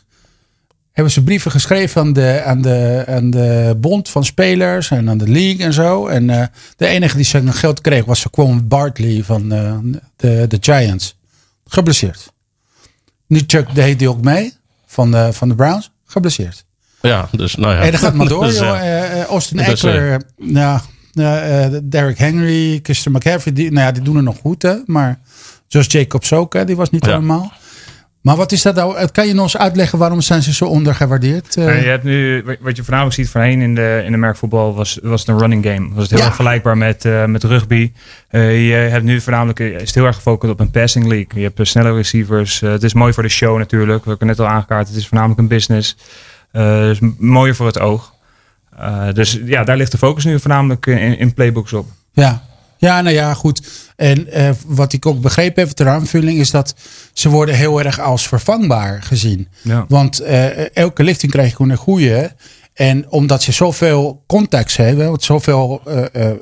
[0.92, 5.18] Hebben ze brieven geschreven aan de, aan de, aan de bond van spelers en aan
[5.18, 6.08] de league en zo.
[6.08, 6.46] En eh,
[6.76, 9.78] de enige die zijn geld kreeg was Saquon Barkley van eh,
[10.16, 11.18] de, de Giants.
[11.66, 12.32] Geblesseerd.
[13.28, 14.54] Nu Chuck deed die ook mee
[14.86, 15.92] van de, van de Browns.
[16.06, 16.66] Geblesseerd.
[17.02, 17.82] ja, dus nou ja.
[17.82, 18.80] En dat gaat maar door, Dus, joh.
[18.80, 20.82] Eh, eh, Austin Eckler, ja,
[21.22, 24.76] ja, eh, Derrick Henry, Christian McCaffrey, die, nou ja, die doen er nog goed, hè.
[24.86, 25.20] Maar
[25.68, 27.12] Josh Jacobs ook, hè, die was niet Ja.
[27.12, 27.52] helemaal.
[28.22, 28.98] Maar wat is dat nou?
[28.98, 31.56] Eh, Kan je eens uitleggen waarom zijn ze zo ondergewaardeerd?
[31.56, 35.00] Nou, je hebt nu, wat je voornamelijk ziet voorheen in de, in de merkvoetbal was,
[35.04, 35.88] was het een running game.
[35.94, 36.26] Was het heel Ja.
[36.26, 37.92] erg vergelijkbaar met, met rugby.
[38.32, 41.28] Je hebt nu voornamelijk, is het heel erg gefocust op een passing league.
[41.42, 42.60] Je hebt snelle receivers.
[42.60, 44.04] Het is mooi voor de show natuurlijk.
[44.04, 44.88] We hebben net al aangekaart.
[44.88, 45.98] Het is voornamelijk een business.
[46.52, 48.14] M- mooier voor het oog.
[48.78, 51.88] Eh, dus ja, daar ligt de focus nu voornamelijk in, in playbooks op.
[52.12, 52.44] Ja.
[52.78, 53.88] ja, nou ja, goed.
[53.96, 56.76] En eh, wat ik ook begrepen heb ter aanvulling is dat
[57.14, 59.48] ze worden heel erg als vervangbaar gezien.
[59.62, 59.86] Ja.
[59.88, 62.32] Want eh, elke lichting krijg je gewoon een goede.
[62.74, 66.38] En omdat ze zoveel contacts hebben, want zoveel eh, eh,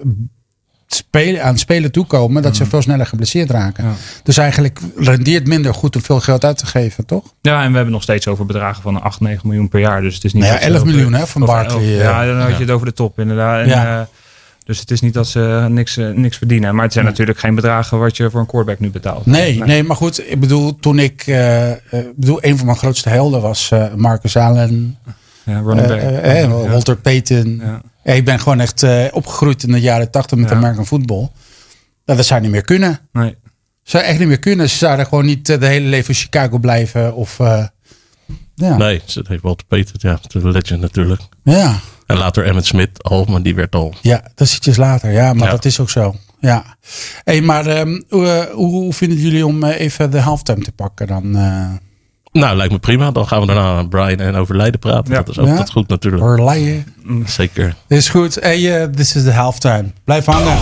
[0.88, 3.84] spelen, aan spelen toekomen, dat ze veel sneller geblesseerd raken.
[3.84, 3.92] Ja.
[4.24, 7.24] Dus eigenlijk rendeert minder goed om veel geld uit te geven, toch?
[7.42, 10.02] Ja, en we hebben nog steeds over bedragen van 8, 9 miljoen per jaar.
[10.02, 11.86] Dus het is niet Nou ja, dat ze 11 op- miljoen, hè, van Barkley, 11.
[11.88, 11.98] eh.
[11.98, 13.62] Ja, dan had je het over de top inderdaad.
[13.62, 14.00] En, Ja.
[14.00, 14.06] eh,
[14.64, 16.76] dus het is niet dat ze niks, eh, niks verdienen.
[16.76, 19.26] Maar het zijn natuurlijk geen bedragen wat je voor een quarterback nu betaalt.
[19.26, 21.24] Nee, nee, maar goed, ik bedoel, toen ik,
[22.16, 24.98] bedoel, een van mijn grootste helden was Marcus Allen,
[25.44, 26.70] Ja, running back.
[26.70, 27.62] Walter Payton.
[27.64, 27.82] Ja.
[28.06, 30.56] Ja, ik ben gewoon echt eh, opgegroeid in de jaren 80 met Ja.
[30.56, 31.30] American football.
[32.06, 33.00] Nou, dat zou niet meer kunnen.
[33.12, 33.36] Nee.
[33.84, 34.70] zou echt niet meer kunnen.
[34.70, 37.16] Ze zouden gewoon niet eh, de hele leven in Chicago blijven.
[37.16, 37.66] Of, eh,
[38.56, 38.78] ja.
[38.78, 39.96] Nee, ze heeft wel te Peter.
[39.98, 41.22] Ja, de legend natuurlijk.
[41.44, 41.80] ja.
[42.06, 43.94] En later Emmett Smith al, maar die werd al.
[44.02, 45.12] ja, dat is ietsjes later.
[45.12, 45.52] Ja, maar Ja.
[45.52, 46.16] dat is ook zo.
[46.40, 46.78] Ja.
[47.24, 48.02] Hey, maar ehm,
[48.54, 51.36] hoe, vinden jullie om even de halftime te pakken dan?
[51.36, 51.70] eh
[52.36, 53.12] Nou, lijkt me prima.
[53.12, 55.14] Dan gaan we daarna aan Brian en overlijden praten.
[55.14, 55.18] Ja.
[55.20, 55.66] Dat is ook Ja.
[55.72, 56.24] goed natuurlijk.
[56.24, 56.86] Orleien.
[57.26, 57.76] Zeker.
[57.88, 58.36] Is goed.
[58.36, 59.86] Hey, eh, this is the halftime.
[60.04, 60.58] Blijf hangen.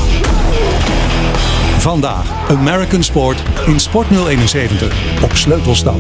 [1.80, 4.94] Vandaag American Sport in Sport 071
[5.24, 5.96] op Sleutelstad.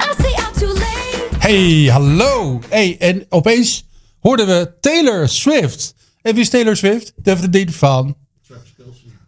[0.00, 1.36] I say I'm too late.
[1.38, 2.60] Hey, hallo.
[2.68, 3.86] Hey, en opeens
[4.20, 5.94] hoorden we Taylor Swift.
[6.22, 7.12] En wie is Taylor Swift?
[7.16, 8.16] De vriendin van...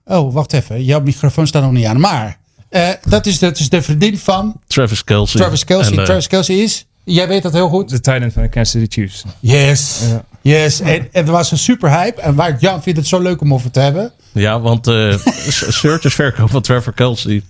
[0.09, 0.85] Oh, wacht even.
[0.85, 2.01] Jouw microfoon staat nog niet aan.
[2.01, 5.41] Maar eh, dat, is, dat is de vriendin van Travis Kelsey.
[5.41, 5.93] Travis Kelsey.
[5.93, 6.87] En, eh, Travis Kelsey is...
[7.05, 7.89] Jij weet dat heel goed.
[7.89, 9.25] De tight end van de Kansas City Chiefs.
[9.41, 10.01] Yes.
[10.11, 10.25] Ja.
[10.41, 10.81] Yes.
[10.81, 12.21] En, en er was een super hype.
[12.21, 14.13] En waar Jan vindt het zo leuk om over te hebben.
[14.33, 15.15] Ja, want eh
[15.81, 17.43] searches verkoop van Trevor Kelsey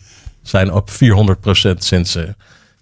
[0.43, 0.95] zijn op 400%
[1.79, 2.25] sinds eh,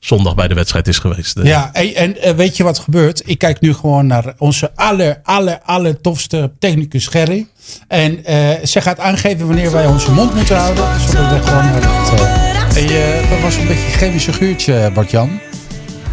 [0.06, 1.36] zondag bij de wedstrijd is geweest.
[1.36, 3.22] Eh, Ja, en, en eh, weet je wat gebeurt?
[3.24, 7.46] Ik kijk nu gewoon naar onze aller, aller, aller tofste technicus Gerry.
[7.88, 11.00] En eh, ze gaat aangeven wanneer wij onze mond moeten houden.
[11.00, 12.76] Zodat we gewoon naar het...
[12.90, 15.40] eh, dat was een beetje een chemische guurtje, Bart-Jan.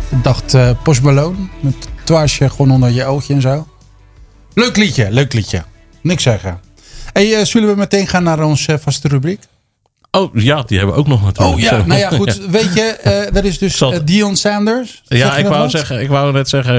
[0.10, 3.68] Ik dacht eh Post Malone met tatoeage gewoon onder je oogje en zo.
[4.54, 5.64] Leuk liedje, leuk liedje.
[6.02, 6.60] Niks zeggen.
[7.14, 9.40] Eh, zullen we meteen gaan naar onze vaste rubriek?
[10.16, 11.56] Oh ja, die hebben we ook nog natuurlijk.
[11.56, 11.86] Oh ja, Zo.
[11.86, 12.46] nou ja, goed.
[12.50, 15.02] Weet je, eh dat is dus eh, Dion Sanders.
[15.06, 15.72] Ja, ik wou, wat?
[15.72, 16.78] zeggen, ik wou net zeggen.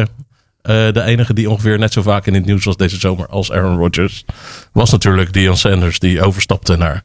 [0.63, 3.53] eh, de enige die ongeveer net zo vaak in het nieuws was deze zomer als
[3.53, 4.25] Aaron Rodgers.
[4.73, 5.99] Was natuurlijk Deion Sanders.
[5.99, 7.03] Die overstapte naar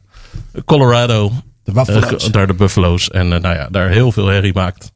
[0.64, 1.32] Colorado.
[1.64, 3.10] De naar de Buffalo's.
[3.10, 4.92] En nou ja, daar heel veel herrie maakt.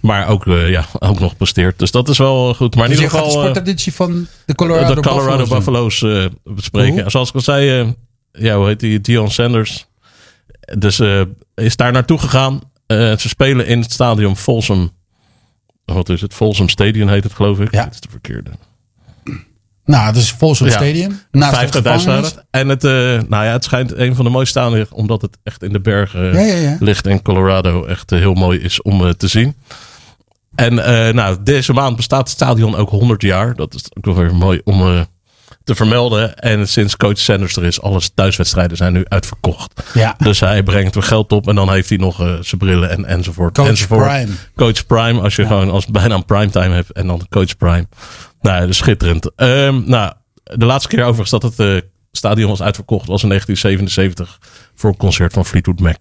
[0.00, 1.78] Maar ook, ja, ook nog presteert.
[1.78, 2.74] Dus dat is wel goed.
[2.74, 3.34] Maar in Dus ieder de geval.
[3.42, 6.04] eh, sporteditie van de Colorado, de Colorado Buffalo's
[6.44, 7.10] bespreken.
[7.10, 7.94] Zoals ik al zei,
[8.32, 9.00] ja, hoe heet die?
[9.00, 9.88] Dion Sanders.
[10.78, 11.20] Dus eh,
[11.54, 12.60] is daar naartoe gegaan.
[12.86, 14.90] Eh, ze spelen in het stadion Folsom.
[15.84, 16.34] Wat is het?
[16.34, 17.72] Folsom Stadium heet het, geloof ik.
[17.72, 17.84] Ja.
[17.84, 18.50] Dat is de verkeerde.
[19.84, 20.72] Nou, dat is Folsom Ja.
[20.72, 21.20] Stadium.
[21.30, 22.34] De 50.000 gevangenis.
[22.34, 22.44] daar.
[22.50, 22.90] En het, eh,
[23.28, 26.32] nou ja, het schijnt een van de mooiste stadions, omdat het echt in de bergen
[26.32, 26.76] Ja, ja, ja.
[26.80, 27.84] ligt in Colorado.
[27.84, 29.56] Echt heel mooi is om te zien.
[30.54, 30.74] En
[31.14, 33.54] nou, deze maand bestaat het stadion ook 100 jaar.
[33.54, 35.06] Dat is ook wel weer mooi om
[35.70, 36.36] te vermelden.
[36.36, 39.82] En sinds coach Sanders er is, alle thuiswedstrijden zijn nu uitverkocht.
[39.94, 40.14] Ja.
[40.18, 43.04] Dus hij brengt weer geld op en dan heeft hij nog eh, zijn brillen en,
[43.04, 43.54] enzovoort.
[43.54, 44.08] Coach enzovoort.
[44.08, 44.32] Prime.
[44.56, 47.86] Coach Prime, als je gewoon als bijna een primetime hebt en dan Coach Prime.
[48.40, 49.30] Nou, is schitterend.
[49.36, 54.38] Ehm, nou, de laatste keer overigens dat het eh, stadion was uitverkocht was in 1977
[54.74, 55.96] voor een concert van Fleetwood Mac.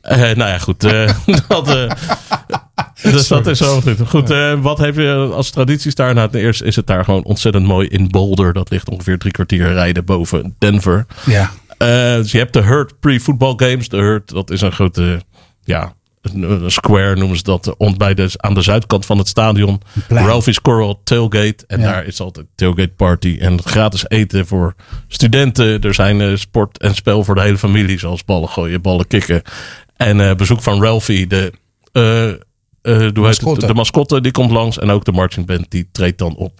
[0.00, 0.80] Eh, nou ja, goed.
[1.48, 1.96] dat,
[3.02, 4.00] dus dat is zo goed.
[4.08, 6.14] Goed, eh, wat heb je als tradities daar?
[6.14, 8.52] Nou, ten eerste is het daar gewoon ontzettend mooi in Boulder.
[8.52, 11.06] Dat ligt ongeveer drie kwartier rijden boven Denver.
[11.26, 11.50] Ja.
[11.78, 13.88] Eh, dus je hebt de Hurt pre-football games.
[13.88, 15.20] De Hurt, dat is een grote,
[15.64, 17.74] ja, een, square noemen ze dat.
[17.96, 19.80] bij de, aan de zuidkant van het stadion.
[20.08, 21.64] Ralphie's Coral Tailgate.
[21.66, 21.90] En Ja.
[21.92, 23.36] daar is altijd tailgate party.
[23.40, 24.74] En gratis eten voor
[25.08, 25.80] studenten.
[25.80, 27.98] Er zijn eh, sport en spel voor de hele familie.
[27.98, 29.42] Zoals ballen gooien, ballen kicken.
[29.96, 31.52] En bezoek van Ralphie, de,
[32.86, 33.60] eh, Mascotte.
[33.60, 33.68] het?
[33.68, 34.78] de mascotte, die komt langs.
[34.78, 36.52] En ook de marching band, die treedt dan op.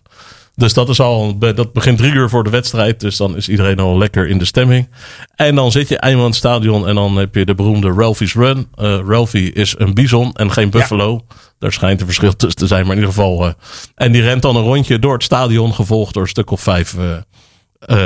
[0.55, 3.01] Dus dat is al, dat begint drie uur voor de wedstrijd.
[3.01, 4.89] Dus dan is iedereen al lekker in de stemming.
[5.35, 8.35] En dan zit je eenmaal in het stadion en dan heb je de beroemde Ralphie's
[8.35, 8.69] Run.
[8.75, 11.25] Eh Ralphie is een bison en geen buffalo.
[11.59, 13.47] Daar schijnt een verschil tussen te zijn, maar in ieder geval.
[13.47, 13.53] eh,
[13.95, 16.97] en die rent dan een rondje door het stadion, gevolgd door een stuk of vijf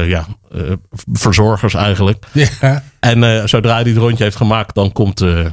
[0.06, 0.26] ja,
[1.12, 2.26] verzorgers eigenlijk.
[2.60, 2.82] Ja.
[3.00, 5.46] En zodra hij dit rondje heeft gemaakt, dan komt eh,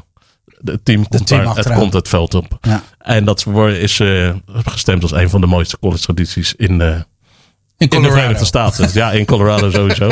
[0.63, 2.57] het team, komt, team daar, het komt het veld op.
[2.61, 2.83] Ja.
[2.99, 4.29] En dat wordt- is eh,
[4.65, 6.87] gestemd als een van de mooiste college tradities in, eh,
[7.77, 8.09] In in de.
[8.11, 8.89] Verenigde Staten.
[9.01, 10.11] ja, in Colorado sowieso.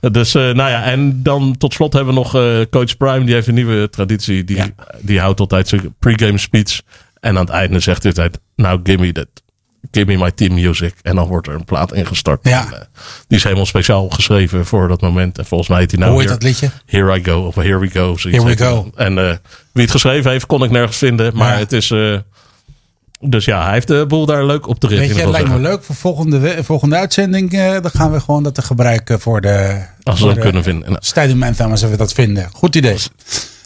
[0.00, 3.24] dus eh, nou ja, en dan tot slot hebben we nog eh, Coach Prime.
[3.24, 4.44] Die heeft een nieuwe traditie.
[4.44, 4.66] Die, Ja.
[5.00, 6.80] die houdt altijd zijn pregame speech.
[7.20, 9.28] En aan het einde zegt hij altijd, nou give me that.
[9.90, 10.94] Give me my team music.
[11.02, 12.38] En dan wordt er een plaat ingestart.
[12.42, 12.66] Ja.
[12.66, 12.80] En, eh,
[13.28, 15.38] die is helemaal speciaal geschreven voor dat moment.
[15.38, 16.70] En volgens mij heet hij nou Hoe heet dat liedje?
[16.86, 18.16] Here I Go of Here We Go.
[18.18, 18.90] Here we go.
[18.94, 19.36] En eh,
[19.72, 21.36] wie het geschreven heeft, kon ik nergens vinden.
[21.36, 21.58] Maar Ja.
[21.58, 21.90] het is...
[21.90, 22.16] eh,
[23.20, 24.98] dus ja, hij heeft de boel daar leuk op de rit.
[24.98, 27.50] Weet je, het lijkt me leuk voor volgende, volgende uitzending.
[27.82, 29.84] dan gaan we gewoon dat te gebruiken voor de.
[30.02, 30.88] Als we de kunnen vinden.
[30.88, 32.48] Nou, Stadium als we dat vinden.
[32.52, 32.96] Goed idee.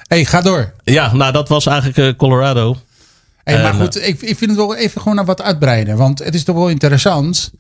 [0.07, 0.73] hey, ga door.
[0.85, 2.77] Ja, nou dat was eigenlijk Colorado.
[3.53, 5.97] Hey, maar En, goed, ik, ik vind het wel even gewoon naar wat uitbreiden.
[5.97, 7.51] Want het is toch wel interessant.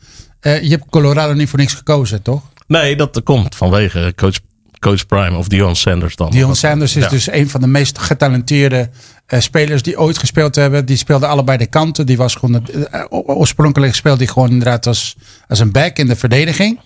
[0.40, 2.42] Eh, je hebt Colorado niet voor niks gekozen, toch?
[2.66, 4.36] Nee, dat komt vanwege coach,
[4.78, 6.30] coach Prime of Dion Sanders dan.
[6.30, 7.08] Dion Sanders is Ja.
[7.08, 8.90] dus een van de meest getalenteerde
[9.26, 10.86] eh, spelers die ooit gespeeld hebben.
[10.86, 12.06] Die speelde allebei de kanten.
[12.06, 15.16] Die was gewoon eh, oorspronkelijk speelde hij gewoon inderdaad als,
[15.48, 16.80] als een back in de verdediging.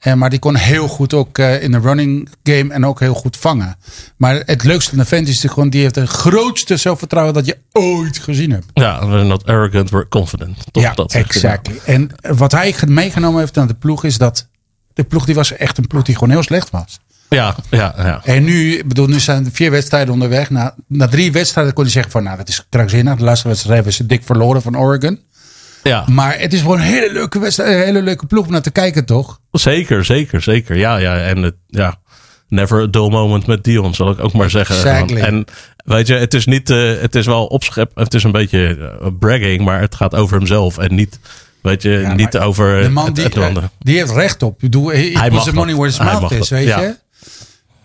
[0.00, 3.14] Eh, maar die kon heel goed ook eh, in de running game en ook heel
[3.14, 3.76] goed vangen.
[4.16, 7.46] Maar het leukste aan de vent is die gewoon, die heeft het grootste zelfvertrouwen dat
[7.46, 8.66] je ooit gezien hebt.
[8.74, 10.72] Ja, we're not arrogant, we're confident.
[10.72, 10.82] Toch?
[10.82, 11.80] ja, dat exactly.
[11.84, 14.48] En wat hij meegenomen heeft aan de ploeg is dat
[14.92, 17.00] de ploeg die was echt een ploeg die gewoon heel slecht was.
[17.28, 18.20] Ja, ja, ja.
[18.24, 20.50] En nu, bedoel, nu zijn er vier wedstrijden onderweg.
[20.50, 23.16] Na, na drie wedstrijden kon hij zeggen van, nou, dat is krankzinnig.
[23.16, 25.20] De laatste wedstrijd hebben ze dik verloren van Oregon.
[25.82, 26.04] Ja.
[26.08, 28.70] Maar het is gewoon een hele leuke wedstrijd, een hele leuke ploeg om naar te
[28.70, 29.40] kijken, toch?
[29.52, 30.76] Zeker, zeker, zeker.
[30.76, 31.18] Ja, ja.
[31.18, 31.98] En het, ja,
[32.48, 34.76] never a dull moment met Dion, zal ik ook maar zeggen.
[34.76, 35.20] Exactly.
[35.20, 35.44] En
[35.84, 39.06] weet je, het is niet, eh, het is wel opschep, het is een beetje eh,
[39.18, 41.18] bragging, maar het gaat over hemzelf en niet,
[41.62, 44.52] weet je, Ja, niet over De man het, die, het die heeft recht op.
[44.52, 46.80] Ik bedoel, Hij mag money where his mouth is, weet ja.
[46.80, 46.96] je?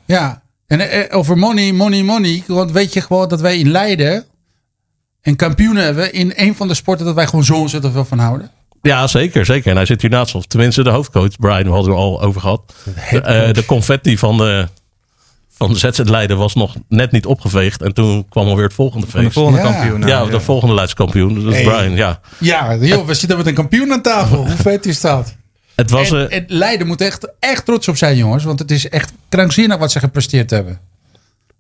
[0.06, 0.44] Ja.
[0.68, 2.44] En eh, over money, money, money.
[2.48, 4.26] Want weet je gewoon dat wij in Leiden
[5.26, 8.20] een kampioen hebben in een van de sporten dat wij gewoon zo ontzettend veel van
[8.20, 8.50] houden.
[8.82, 9.70] Ja, zeker, zeker.
[9.70, 10.46] En hij zit hier naast ons.
[10.48, 12.74] Tenminste, de hoofdcoach, Brian, we hadden er al over gehad.
[13.12, 14.68] De, eh, de confetti van de,
[15.52, 17.82] van de ZZ Leiden was nog net niet opgeveegd.
[17.82, 19.38] En toen kwam alweer het volgende Van de feest.
[19.38, 19.72] volgende Ja.
[19.74, 20.08] kampioen.
[20.08, 21.44] ja, de volgende Leidskampioen.
[21.44, 21.64] Dat is Hey.
[21.74, 22.20] Brian, ja.
[22.40, 24.38] Ja, joh, we zitten met een kampioen aan tafel.
[24.46, 25.36] Hoe vet is dat?
[25.76, 26.12] Het was...
[26.12, 28.44] En, eh, en Leiden moet echt, echt trots op zijn, jongens.
[28.44, 30.80] Want het is echt krankzinnig wat ze gepresteerd hebben.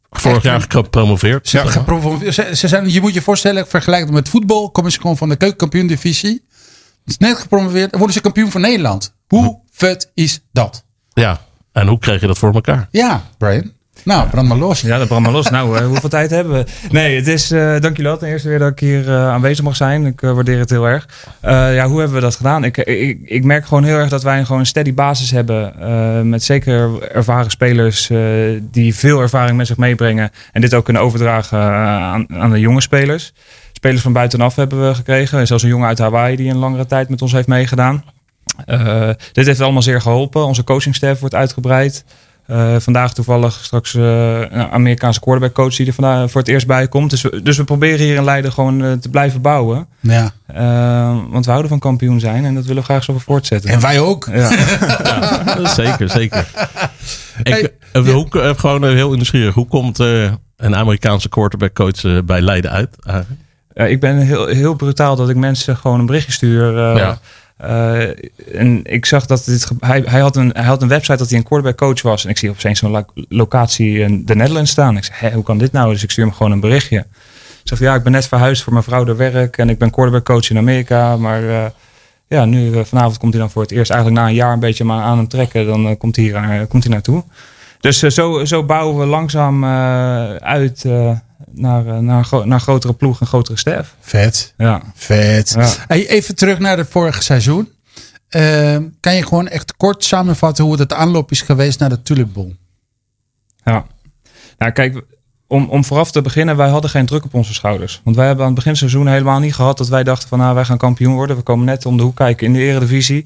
[0.09, 1.47] Vorig jaar gepromoveerd.
[1.49, 5.17] Ze, gepromoveerd- ze, ze zijn, je moet je voorstellen, vergelijkt met voetbal, komen ze gewoon
[5.17, 6.45] van de keukenkampioen divisie.
[7.05, 9.15] Het is net gepromoveerd en worden ze kampioen van Nederland.
[9.27, 10.85] Hoe vet is dat?
[11.13, 11.41] Ja,
[11.71, 12.87] en hoe kreeg je dat voor elkaar?
[12.91, 13.71] Ja, Brian.
[14.03, 14.81] Nou, brand maar los.
[14.81, 15.49] Ja, dat brandt maar los.
[15.49, 16.65] Nou, eh, hoeveel tijd hebben we?
[16.91, 19.63] Nee, het is, eh dank jullie wel ten eerste weer dat ik hier eh, aanwezig
[19.63, 20.05] mag zijn.
[20.05, 21.07] Ik waardeer het heel erg.
[21.41, 22.63] Ja, hoe hebben we dat gedaan?
[22.63, 26.29] Ik, ik, ik merk gewoon heel erg dat wij gewoon een steady basis hebben.
[26.29, 28.09] met zeker ervaren spelers
[28.61, 30.31] die veel ervaring met zich meebrengen.
[30.51, 33.33] En dit ook kunnen overdragen aan, aan de jonge spelers.
[33.71, 35.47] Spelers van buitenaf hebben we gekregen.
[35.47, 38.03] Zoals een jongen uit Hawaii die een langere tijd met ons heeft meegedaan.
[39.31, 40.45] Dit heeft allemaal zeer geholpen.
[40.45, 42.05] Onze coachingstaff wordt uitgebreid.
[42.47, 46.67] Eh, vandaag toevallig straks eh, een Amerikaanse quarterback coach die er vandaag voor het eerst
[46.67, 47.09] bij komt.
[47.09, 49.87] Dus we, dus we proberen hier in Leiden gewoon eh, te blijven bouwen.
[49.99, 50.31] Ja.
[51.29, 53.69] Want we houden van kampioen zijn en dat willen we graag zo voortzetten.
[53.69, 54.27] En wij ook.
[54.33, 54.49] ja.
[55.81, 56.47] zeker, zeker.
[57.43, 58.27] Ik, Hey, hoe,
[58.57, 59.53] gewoon heel nieuwsgierig.
[59.53, 62.95] Hoe komt eh, een Amerikaanse quarterback coach bij Leiden uit?
[63.73, 66.77] ik ben heel, heel brutaal dat ik mensen gewoon een berichtje stuur.
[66.77, 67.19] eh, Ja.
[67.57, 68.07] Eh,
[68.53, 71.37] en ik zag dat dit, hij, hij, had een, hij had een website dat hij
[71.37, 72.23] een quarterback coach was.
[72.23, 74.97] En ik zie opeens zo'n lo- locatie in de Netherlands staan.
[74.97, 75.91] Ik zeg, Hé, hoe kan dit nou?
[75.91, 76.97] Dus ik stuur hem gewoon een berichtje.
[76.97, 79.57] Ik zeg, ja, ik ben net verhuisd voor mijn vrouw door werk.
[79.57, 81.17] En ik ben quarterback coach in Amerika.
[81.17, 81.65] Maar eh,
[82.27, 83.91] ja, nu eh, vanavond komt hij dan voor het eerst.
[83.91, 85.65] Eigenlijk na een jaar een beetje maar aan hem trekken.
[85.65, 87.23] Dan komt, hij hier, komt hij naartoe.
[87.79, 89.65] Dus zo, zo bouwen we langzaam
[90.35, 90.85] uit
[91.55, 93.95] naar, eh, naar, naar grotere ploeg en grotere staf.
[93.99, 94.53] Vet.
[94.57, 94.81] Ja.
[94.95, 95.53] Vet.
[95.57, 95.69] Ja.
[95.87, 97.69] Hey, even terug naar het vorige seizoen.
[98.29, 102.33] eh, kan je gewoon echt kort samenvatten hoe het aanloop is geweest naar de Tulip
[102.33, 102.55] Bowl?
[103.63, 103.85] Ja.
[104.57, 105.01] Nou, kijk,
[105.47, 108.01] om, om vooraf te beginnen, wij hadden geen druk op onze schouders.
[108.03, 110.39] Want wij hebben aan het begin het seizoen helemaal niet gehad dat wij dachten van,
[110.39, 111.35] nou, wij gaan kampioen worden.
[111.35, 113.25] We komen net om de hoek kijken in de eredivisie.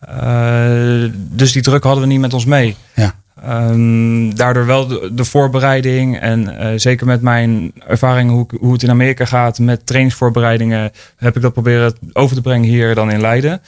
[0.00, 2.76] Eh, dus die druk hadden we niet met ons mee.
[2.94, 3.14] Ja.
[3.42, 8.90] Ehm, daardoor wel de, voorbereiding en eh, zeker met mijn ervaring hoe, hoe het in
[8.90, 13.60] Amerika gaat met trainingsvoorbereidingen, heb ik dat proberen over te brengen hier dan in Leiden.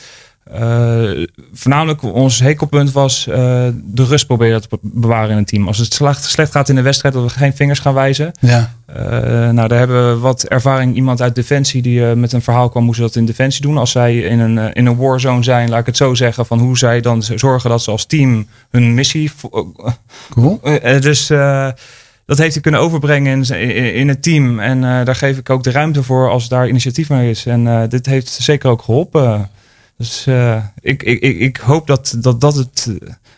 [0.45, 3.35] Eh, voornamelijk ons hekelpunt was eh,
[3.75, 5.67] de rust proberen te bewaren in een team.
[5.67, 8.33] Als het slecht, slecht gaat in de wedstrijd, dat we geen vingers gaan wijzen.
[8.41, 8.73] Ja.
[8.87, 9.05] Eh,
[9.51, 10.97] nou, daar hebben we wat ervaring.
[10.97, 13.79] Iemand uit Defensie die met een verhaal kwam hoe ze dat in Defensie doen.
[13.79, 16.47] Als zij in een, in een warzone zijn, laat ik het zo zeggen.
[16.47, 19.31] Van hoe zij dan zorgen dat ze als team hun missie...
[20.31, 20.61] Cool.
[21.01, 21.27] dus
[22.27, 24.61] dat heeft hij kunnen overbrengen in, in, het team.
[24.61, 27.47] En daar geef ik ook de ruimte voor als daar initiatief mee is.
[27.47, 29.51] En dit heeft zeker ook geholpen.
[30.03, 32.89] Dus eh, ik, ik, ik, ik hoop dat dat, dat het,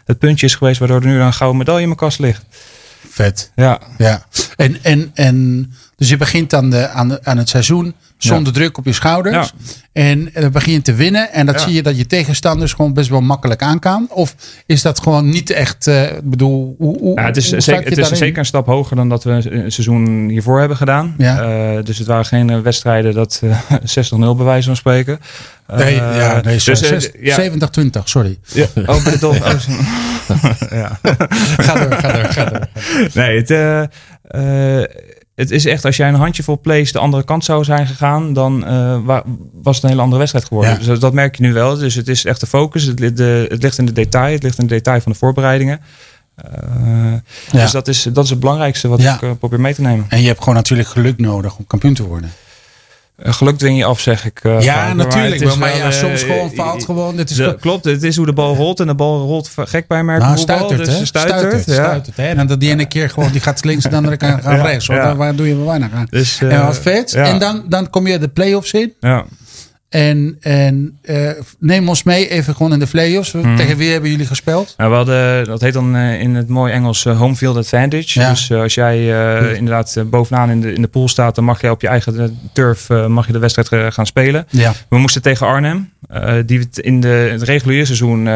[0.05, 2.45] het puntje is geweest waardoor er nu een gouden medaille in mijn kast ligt.
[3.09, 3.51] Vet.
[3.55, 4.27] Ja, Ja.
[4.57, 8.79] En, en, en dus je begint aan, de, aan, de, aan het seizoen zonder druk
[8.79, 9.53] op je schouders.
[9.93, 11.33] En dan begin je te winnen.
[11.33, 11.61] En dat Ja.
[11.61, 14.07] zie je dat je tegenstanders gewoon best wel makkelijk aankaan.
[14.11, 14.35] Of
[14.67, 15.87] is dat gewoon niet echt.
[15.87, 19.09] eh, bedoel, hoe, hoe, Ja, het is, hoe zeker, het is een stap hoger dan
[19.09, 21.15] dat we een seizoen hiervoor hebben gedaan.
[21.19, 25.19] Eh, dus het waren geen eh, wedstrijden dat eh, 60-0 bij wijze van spreken.
[25.77, 27.35] Nee, Eh, ja, nee, dus, sorry, eh, zes- ja.
[27.35, 28.39] 70-20, sorry.
[28.53, 28.67] Ja.
[28.87, 29.67] Oh, bij de Dolphins.
[30.71, 30.99] ja.
[31.57, 32.67] Ga door, ga door, ga door.
[33.15, 33.83] Nee, het, eh,
[34.23, 34.85] eh,
[35.35, 38.67] het is echt, als jij een handjevol plays de andere kant zou zijn gegaan, dan
[38.67, 39.23] eh, wa-
[39.63, 40.73] was het een hele andere wedstrijd geworden.
[40.73, 40.79] Ja.
[40.87, 41.77] Dus dat, merk je nu wel.
[41.77, 42.83] Dus het is echt de focus.
[42.83, 44.33] Het, li- de, het ligt in de detail.
[44.33, 45.81] Het ligt in de detail van de voorbereidingen.
[46.35, 46.47] Eh,
[47.51, 47.63] Ja.
[47.63, 49.15] Dus dat is, dat is het belangrijkste wat Ja.
[49.15, 50.07] ik eh, probeer mee te nemen.
[50.09, 52.31] En je hebt gewoon natuurlijk geluk nodig om kampioen te worden.
[53.17, 54.41] Eh, geluk dwing je af, zeg ik.
[54.43, 54.95] eh, ja, vaak.
[54.95, 55.41] natuurlijk.
[55.41, 57.17] het Maar, wel, ja, eh, soms gewoon fout gewoon.
[57.17, 58.81] Dit is de- klopt, het is hoe de bal rolt.
[58.81, 61.05] En de bal rolt gek bij merken nou, voetbal, stuitert, dus hè?
[61.05, 61.73] stuitert, Stuitert, ja.
[61.85, 62.27] stuitert, hè?
[62.29, 64.57] En dan dat die ene keer gewoon, die gaat links en de andere keer gaan
[64.57, 64.87] Ja, rechts.
[64.87, 64.97] Hoor.
[64.97, 65.03] ja.
[65.03, 66.07] Daar, waar doe je wel weinig aan.
[66.11, 67.11] Dus, en wat vet.
[67.11, 67.25] ja.
[67.25, 68.93] En dan, dan kom je de play-offs in.
[69.01, 69.25] Ja.
[69.95, 73.33] En, en eh, neem ons mee even gewoon in de play-offs.
[73.33, 73.57] Mhm.
[73.57, 74.75] Tegen wie hebben jullie gespeeld?
[74.77, 78.21] Nou, we hadden, dat heet dan eh, in het mooie Engels eh, home field advantage.
[78.21, 78.31] Ja.
[78.31, 78.99] Dus als jij
[79.57, 82.89] inderdaad bovenaan in de, in de pool staat, dan mag jij op je eigen turf
[82.89, 84.47] mag je de wedstrijd gaan spelen.
[84.51, 84.73] Ja.
[84.89, 85.93] We moesten tegen Arnhem,
[86.47, 88.29] die het in de, het reguliere seizoen,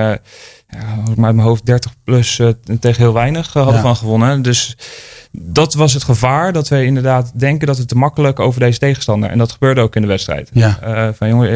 [0.68, 2.48] ja, maar uit mijn hoofd 30 plus eh,
[2.81, 3.81] tegen heel weinig eh, hadden Ja.
[3.81, 4.42] van gewonnen.
[4.42, 4.76] Dus
[5.33, 9.31] dat was het gevaar dat we inderdaad denken dat het te makkelijk over deze tegenstander.
[9.31, 10.50] En dat gebeurde ook in de wedstrijd.
[10.52, 10.78] Ja.
[10.83, 11.48] Eh, van jongen,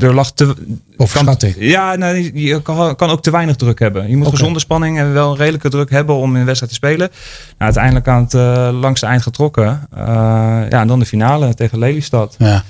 [0.00, 0.54] er lag te,
[0.96, 1.36] Of kan-?
[1.58, 4.08] Ja, nou, je kan, kan ook te weinig druk hebben.
[4.10, 6.78] Je moet gezonde spanning en wel een redelijke druk hebben om in een wedstrijd te
[6.78, 7.08] spelen.
[7.08, 9.88] Nou, uiteindelijk aan het eh, langste eind getrokken.
[9.96, 12.34] Ja, en dan de finale tegen Lelystad.
[12.38, 12.64] Ja.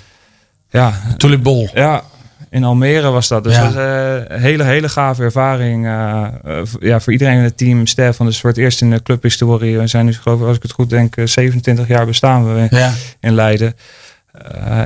[0.70, 1.68] Ja, Tulip Bowl.
[1.74, 2.02] ja,
[2.50, 3.44] in Almere was dat.
[3.44, 3.62] Dus Ja.
[3.64, 5.86] dat was eh, een hele, hele gave ervaring.
[5.86, 7.86] eh, eh, voor- ja, voor iedereen in het team.
[7.86, 9.78] Stef, want is voor het eerst in de clubhistorie.
[9.78, 12.66] We zijn nu, geloof ik, als ik het goed denk, eh, 27 jaar bestaan we
[12.70, 12.92] Ja.
[13.20, 13.76] in Leiden.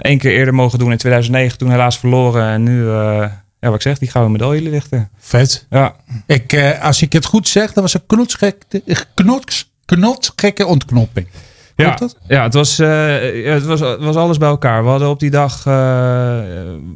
[0.01, 2.46] Eén keer eerder mogen doen in 2009, toen helaas verloren.
[2.48, 5.09] En nu, ja, wat ik zeg, die gouden medaille ligt er.
[5.18, 5.66] Vet.
[5.70, 5.94] Ja,
[6.27, 8.57] Ik, als ik het goed zeg, dat was een knotsgek,
[9.14, 11.27] knots, knotsgekke ontknopping.
[11.83, 12.16] Ja, dat?
[12.29, 14.83] ja het, was, eh, het, was, was alles bij elkaar.
[14.85, 16.38] We hadden op die dag eh,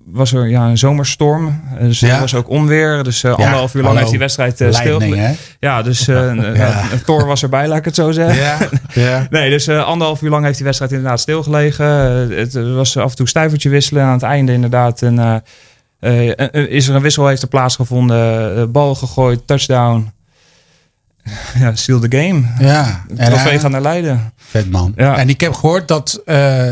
[0.07, 1.61] was er ja, een zomerstorm.
[1.81, 2.15] Dus Ja.
[2.15, 3.03] er was ook onweer.
[3.05, 3.99] Dus eh, anderhalf uur lang hallo.
[3.99, 5.01] heeft die wedstrijd eh, stil.
[5.01, 5.33] Hè?
[5.61, 8.37] Ja, dus eh een Thor was erbij, laat ik het zo zeggen.
[8.43, 8.59] Ja.
[9.09, 9.27] ja.
[9.31, 11.87] Nee, dus eh, anderhalf uur lang heeft die wedstrijd inderdaad stilgelegen.
[12.31, 14.03] Eh, het was af en toe stuivertje wisselen.
[14.03, 15.37] En aan het einde inderdaad een, eh,
[15.99, 18.57] eh, eh, is er een wissel heeft er plaatsgevonden.
[18.57, 20.13] Eh, bal gegooid, touchdown.
[21.61, 22.43] Ja, seal the game.
[22.59, 23.05] Ja.
[23.17, 24.33] En, Trofee gaan naar Leiden.
[24.37, 24.93] Vet man.
[24.97, 25.17] Ja.
[25.17, 26.23] En ik heb gehoord dat.
[26.25, 26.71] eh,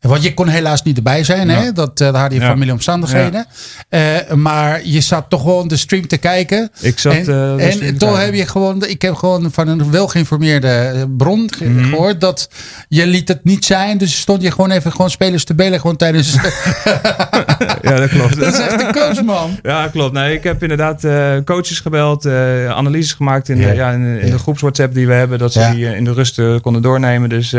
[0.00, 1.72] want je kon helaas niet erbij zijn, hè?
[1.72, 2.50] Dat, eh daar hadden je Ja.
[2.50, 3.46] familieomstandigheden.
[3.88, 4.00] Eh,
[4.34, 6.70] maar je zat toch gewoon de stream te kijken.
[6.80, 8.84] Ik zat, en eh, en toch heb je gewoon.
[8.86, 11.88] Ik heb gewoon van een welgeïnformeerde bron ge- Mhm.
[11.88, 12.48] gehoord dat
[12.88, 13.98] je liet het niet zijn.
[13.98, 16.34] Dus stond je gewoon even gewoon spelers te bellen gewoon tijdens.
[17.82, 18.38] Ja, dat klopt.
[18.40, 19.58] dat is echt een coach, man.
[19.62, 20.12] Ja, klopt.
[20.12, 21.00] Nee, ik heb inderdaad
[21.44, 22.26] coaches gebeld,
[22.68, 23.68] analyses gemaakt in, Ja.
[23.68, 26.04] de, ja, in, de- in de groeps WhatsApp die we hebben, dat ze die in
[26.04, 27.28] de rust konden doornemen.
[27.28, 27.54] Dus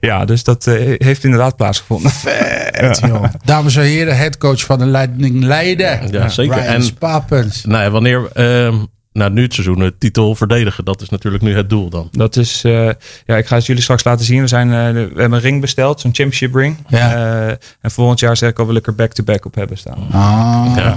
[0.00, 0.64] ja, dus dat
[0.96, 2.10] heeft inderdaad plaatsgevonden.
[2.10, 3.24] Vet, joh.
[3.44, 6.00] Dames en heren, headcoach van de Leiding Leiden.
[6.10, 6.54] Ja, zeker.
[6.58, 7.64] Ryan En- Spapens.
[7.64, 8.74] Nou, wanneer, ehm
[9.12, 12.08] nou, nu het seizoen, de titel verdedigen, dat is natuurlijk nu het doel dan.
[12.10, 12.88] Dat is, eh,
[13.26, 14.40] ja, ik ga het jullie straks laten zien.
[14.40, 16.76] We, zijn, eh, we hebben een ring besteld, zo'n championship ring.
[16.88, 17.14] Ja.
[17.14, 19.98] Eh, en volgend jaar zeg ik al, wil ik er back-to-back op hebben staan.
[20.12, 20.94] Ah, Ja.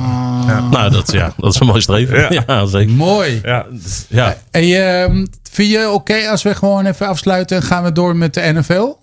[0.71, 2.19] Nou, dat, ja, dat is een mooi streven.
[2.33, 2.65] Ja, Ja.
[2.65, 2.93] zeker.
[2.93, 3.39] mooi.
[3.43, 3.65] Ja,
[4.09, 4.35] Ja.
[4.51, 5.09] En je,
[5.51, 8.93] vind je oké als we gewoon even afsluiten en gaan we door met de NFL?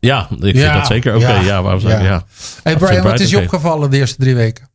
[0.00, 0.74] Ja, ik vind Ja.
[0.74, 1.28] dat zeker oké.
[1.28, 1.40] Ja.
[1.40, 2.04] Ja, waarom zou ik- Ja.
[2.06, 2.24] ja.
[2.62, 4.66] Hey Brian, wat is je opgevallen de eerste drie weken?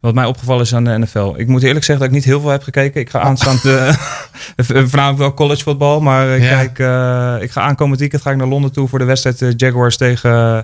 [0.00, 1.34] Wat mij opgevallen is aan de NFL.
[1.36, 3.00] Ik moet eerlijk zeggen dat ik niet heel veel heb gekeken.
[3.00, 3.92] Ik ga aanstaand uh,
[4.56, 6.00] voornamelijk wel college voetbal.
[6.00, 6.48] Maar ik, Ja.
[6.48, 9.48] kijk, eh, ik ga aankomend weekend ga ik naar Londen toe voor de wedstrijd eh,
[9.56, 10.30] Jaguars tegen...
[10.30, 10.60] Uh,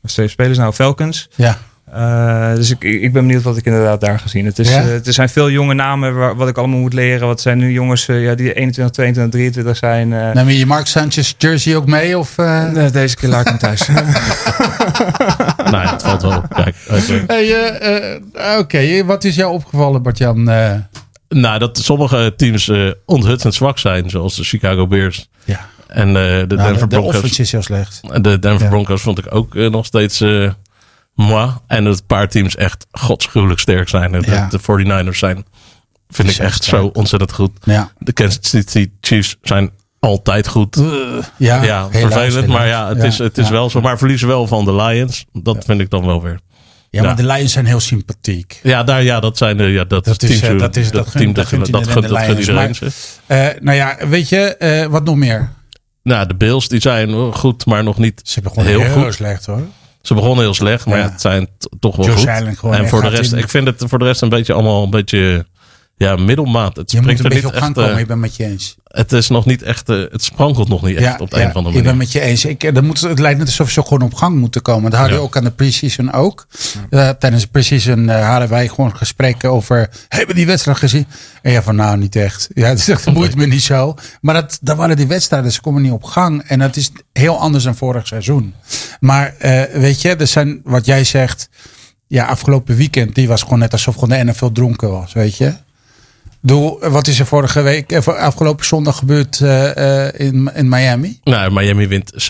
[0.00, 0.72] wat spelen ze nou?
[0.72, 1.28] Falcons.
[1.34, 1.58] Ja.
[1.94, 4.44] Uh, dus ik, ik ben benieuwd wat ik inderdaad daar gezien.
[4.44, 4.82] Het, is, Ja?
[4.82, 7.26] uh, er zijn veel jonge namen waar, wat ik allemaal moet leren.
[7.26, 10.10] Wat zijn nu jongens uh, ja, die 21, 22, 23 zijn.
[10.10, 12.18] Uh, Neem je je Mark Sanchez jersey ook mee?
[12.18, 12.70] Of, uh...
[12.70, 13.86] nee, deze keer laat ik hem thuis.
[15.70, 16.54] ja, het valt wel op.
[16.54, 17.24] Kijk, okay.
[17.26, 19.04] hey, Oké, okay.
[19.04, 20.42] wat is jou opgevallen Bart-Jan?
[21.28, 22.70] Nou, dat sommige teams
[23.04, 24.10] onthutsend zwak zijn.
[24.10, 25.28] Zoals de Chicago Bears.
[25.44, 25.66] Ja.
[25.86, 27.12] En de nou, Denver de, Broncos.
[27.12, 28.00] De offense is heel slecht.
[28.22, 28.68] De Denver ja.
[28.68, 30.22] Broncos vond ik ook nog steeds
[31.26, 31.50] moi.
[31.66, 34.12] En dat een paar teams echt godschuwelijk sterk zijn.
[34.12, 34.48] De, Ja.
[34.48, 35.44] de 49ers zijn,
[36.08, 36.82] vind ik echt sterk.
[36.82, 37.50] zo ontzettend goed.
[37.62, 37.90] Ja.
[37.98, 40.76] De Kansas City Chiefs zijn altijd goed.
[40.76, 40.92] Uh,
[41.36, 42.32] ja, vervelend.
[42.34, 42.46] helaas.
[42.46, 43.80] Maar ja, het is, het is wel zo.
[43.80, 45.24] Maar verliezen wel van de Lions.
[45.32, 46.38] Dat vind ik dan wel weer.
[46.90, 48.60] Ja, maar de Lions zijn heel sympathiek.
[48.62, 49.64] Ja, daar, ja dat zijn de.
[49.64, 52.04] Ja, dat, Dat is, teams, eh, dat is- dat team dat, dat dat, gunt
[52.38, 52.92] iedereen Maar-.
[53.26, 55.50] Eh, nou ja, weet je, eh, wat nog meer?
[56.02, 59.14] Nou, de Bills die zijn wel goed, maar nog niet Ze heel, heel, goed.
[59.14, 59.62] slecht hoor.
[60.02, 61.04] Ze begonnen heel slecht, maar Ja.
[61.10, 61.48] het zijn
[61.80, 62.24] toch wel Josh
[62.56, 62.74] goed.
[62.74, 64.90] En voor de rest, in- ik vind het voor de rest een beetje allemaal een
[64.90, 65.46] beetje
[65.98, 66.76] ja, middelmaat.
[66.76, 67.78] Het Je moet springt een beetje op gang echt.
[67.78, 68.76] eh, komen, ik ben met je eens.
[68.84, 69.88] het is nog niet echt.
[69.88, 71.82] eh, het sprankelt nog niet echt op de een of andere ik manier.
[71.82, 72.44] ben met je eens.
[72.44, 74.90] Ik, eh, dan moet, het lijkt net alsof ze gewoon op gang moeten komen.
[74.90, 75.26] Dat hadden we Ja.
[75.28, 76.46] ook aan de pre-season ook.
[76.90, 79.88] Tijdens de pre-season hadden wij gewoon gesprekken over...
[80.08, 81.06] Hebben we die wedstrijd gezien?
[81.42, 82.48] En ja, van nou, niet echt.
[82.54, 83.94] Ja, het is echt, boeit me niet zo.
[84.20, 85.52] Maar dat, dat waren die wedstrijden.
[85.52, 86.42] Ze komen niet op gang.
[86.42, 88.54] En dat is heel anders dan vorig seizoen.
[89.00, 89.34] Maar
[89.72, 91.48] weet je, er zijn wat jij zegt...
[92.10, 95.54] Ja, afgelopen weekend, die was gewoon net alsof gewoon de NFL dronken was, weet je.
[96.42, 101.20] Doe, wat is er vorige week, eh, afgelopen zondag gebeurd eh, eh, in, in Miami?
[101.24, 102.24] Nou, Miami wint 70-20 en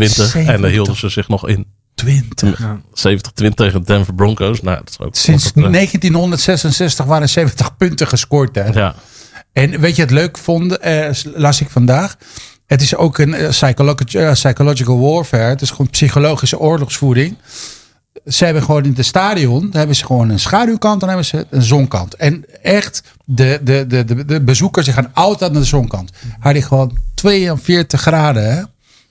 [0.00, 0.60] 70.
[0.60, 1.66] daar hielden ze zich nog in.
[1.94, 2.60] 20.
[2.60, 4.62] 70-20 tegen de Denver Broncos.
[4.62, 8.54] Nou, dat is ook Sinds dat, eh, 1966 waren 70 punten gescoord.
[8.54, 8.64] Hè?
[8.68, 8.94] Ja,
[9.52, 10.78] En weet je het leuk vond,
[11.34, 12.16] las ik vandaag.
[12.66, 15.42] Het is ook een psychologi- eh, psychological warfare.
[15.42, 17.36] Het is gewoon psychologische oorlogsvoering.
[18.26, 21.26] Ze hebben gewoon in het stadion dan hebben ze gewoon een schaduwkant en dan hebben
[21.26, 22.14] ze een zonkant.
[22.14, 26.10] En echt, de, de, de, de, de bezoekers die gaan altijd naar de zonkant.
[26.38, 28.54] Had ik gewoon 42 graden.
[28.54, 28.62] Hè?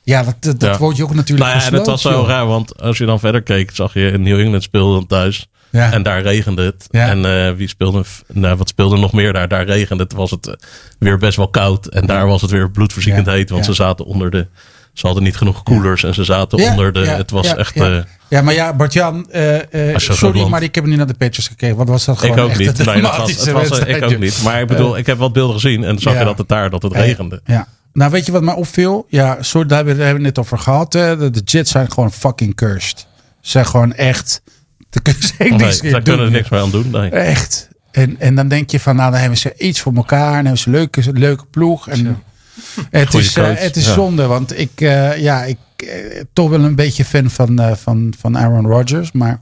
[0.04, 0.78] Ja, dat, dat, dat Ja.
[0.78, 2.28] wordt je ook natuurlijk nou ja, en het was zo joh.
[2.28, 5.48] raar, want als je dan verder keek, zag je in New England speelde dan thuis.
[5.70, 5.92] Ja.
[5.92, 6.88] En daar regende het.
[6.90, 7.08] Ja.
[7.08, 9.48] En eh, wie speelde, nou, wat speelde nog meer daar?
[9.48, 10.54] Daar regende het, was het eh,
[11.00, 11.86] weer best wel koud.
[11.88, 14.48] En daar was het weer bloedverziekend heet, want ze zaten onder de...
[14.94, 17.00] Ze hadden niet genoeg koelers en ze zaten onder de...
[17.08, 17.76] het was echt...
[17.76, 17.98] Eh,
[18.32, 21.48] ja maar ja, Bart-Jan, eh, eh, je sorry, maar ik heb niet naar de Patriots
[21.48, 21.76] gekeken.
[21.76, 22.80] Wat was dat ik gewoon ook echt niet.
[22.80, 24.42] een Nee, dat was, het was, wedstrijd, ik ook niet.
[24.44, 26.20] Maar ik bedoel, ik heb wat beelden gezien en zag Ja.
[26.20, 27.42] je dat het daar dat het Eh, regende.
[27.46, 27.68] Ja.
[27.94, 29.06] Nou, weet je wat mij opviel?
[29.10, 30.94] Ja, sorry, daar hebben we daar hebben we het net over gehad.
[30.94, 31.18] hè.
[31.18, 33.08] De, de Jets zijn gewoon fucking cursed.
[33.42, 34.42] Ze zijn gewoon echt...
[34.90, 36.26] Daar kunnen ze echt Nee, niks daar meer kunnen doen.
[36.28, 36.90] ze niks meer aan doen.
[36.90, 37.10] Nee.
[37.10, 37.70] Echt.
[37.92, 40.30] En, en dan denk je van, nou, dan hebben ze iets voor elkaar.
[40.30, 41.88] En hebben ze een leuke, een leuke ploeg.
[41.90, 42.24] En
[42.90, 43.94] het, Goeie is, eh, het is ja.
[43.94, 48.14] zonde, want ik, eh, ja, ik eh, toch wel een beetje fan van, eh, van,
[48.20, 49.12] van Aaron Rodgers.
[49.12, 49.42] Maar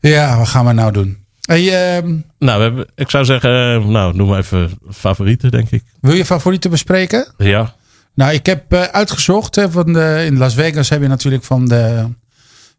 [0.00, 1.18] ja, wat gaan we nou doen?
[1.40, 5.70] Hey, ehm, Nou, we hebben, ik zou zeggen, eh, nou, noem maar even favorieten, denk
[5.70, 5.82] ik.
[6.00, 7.34] wil je favorieten bespreken?
[7.38, 7.74] Ja,
[8.14, 9.54] Nou, ik heb eh, uitgezocht.
[9.54, 12.06] Hè, van de, in Las Vegas heb je natuurlijk van de,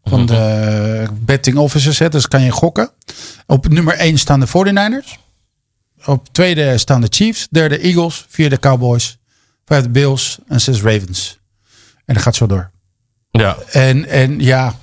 [0.04, 1.98] van de betting officers.
[1.98, 2.90] Hè, dus kan je gokken.
[3.46, 5.18] Op nummer 1 staan de 49ers.
[6.04, 7.48] Op tweede staan de Chiefs.
[7.50, 8.26] Derde Eagles.
[8.28, 9.18] Vierde Cowboys.
[9.72, 10.38] Vijfde Bills.
[10.48, 11.38] En zes Ravens.
[12.04, 12.70] En dat gaat zo door.
[13.30, 13.56] ja.
[13.70, 14.74] En, en ja,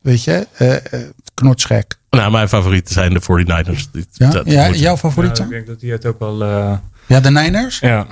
[0.00, 1.98] weet je, eh eh, knotsgek.
[2.10, 3.90] Nou, mijn favorieten zijn de 49ers.
[3.92, 5.44] Die- Ja, dat ja jouw Ja, favorieten?
[5.44, 6.42] ik denk dat die het ook wel...
[6.42, 7.78] eh, Ja, de Niners?
[7.78, 7.88] ja.
[7.88, 8.06] Ja.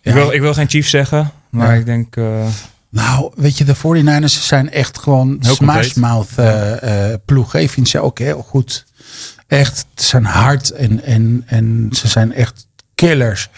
[0.00, 1.78] Ik, wil, ik wil geen Chiefs zeggen, maar Ja.
[1.78, 2.16] ik denk...
[2.16, 2.46] eh,
[2.90, 7.54] Nou, weet je, de 49ers zijn echt gewoon smashmouth eh eh ploeg.
[7.54, 8.84] Ik vind ze ook heel goed.
[9.46, 12.66] Echt, ze zijn hard en, en, en ze zijn echt
[13.08, 13.48] killers.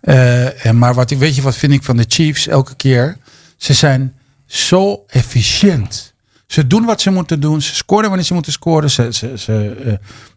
[0.00, 3.16] Eh, en maar wat ik weet je, wat vind ik van de Chiefs elke keer?
[3.56, 4.14] Ze zijn
[4.46, 6.14] zo efficiënt.
[6.46, 7.62] Ze doen wat ze moeten doen.
[7.62, 8.90] Ze scoren wanneer ze moeten scoren.
[8.90, 9.92] Ze, ze, ze, eh,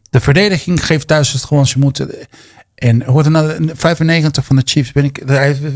[0.10, 1.68] de verdediging geeft thuis het gewoon.
[1.68, 2.12] Ze moeten.
[2.76, 5.22] En hoort er nou de 95 van de Chiefs ben ik.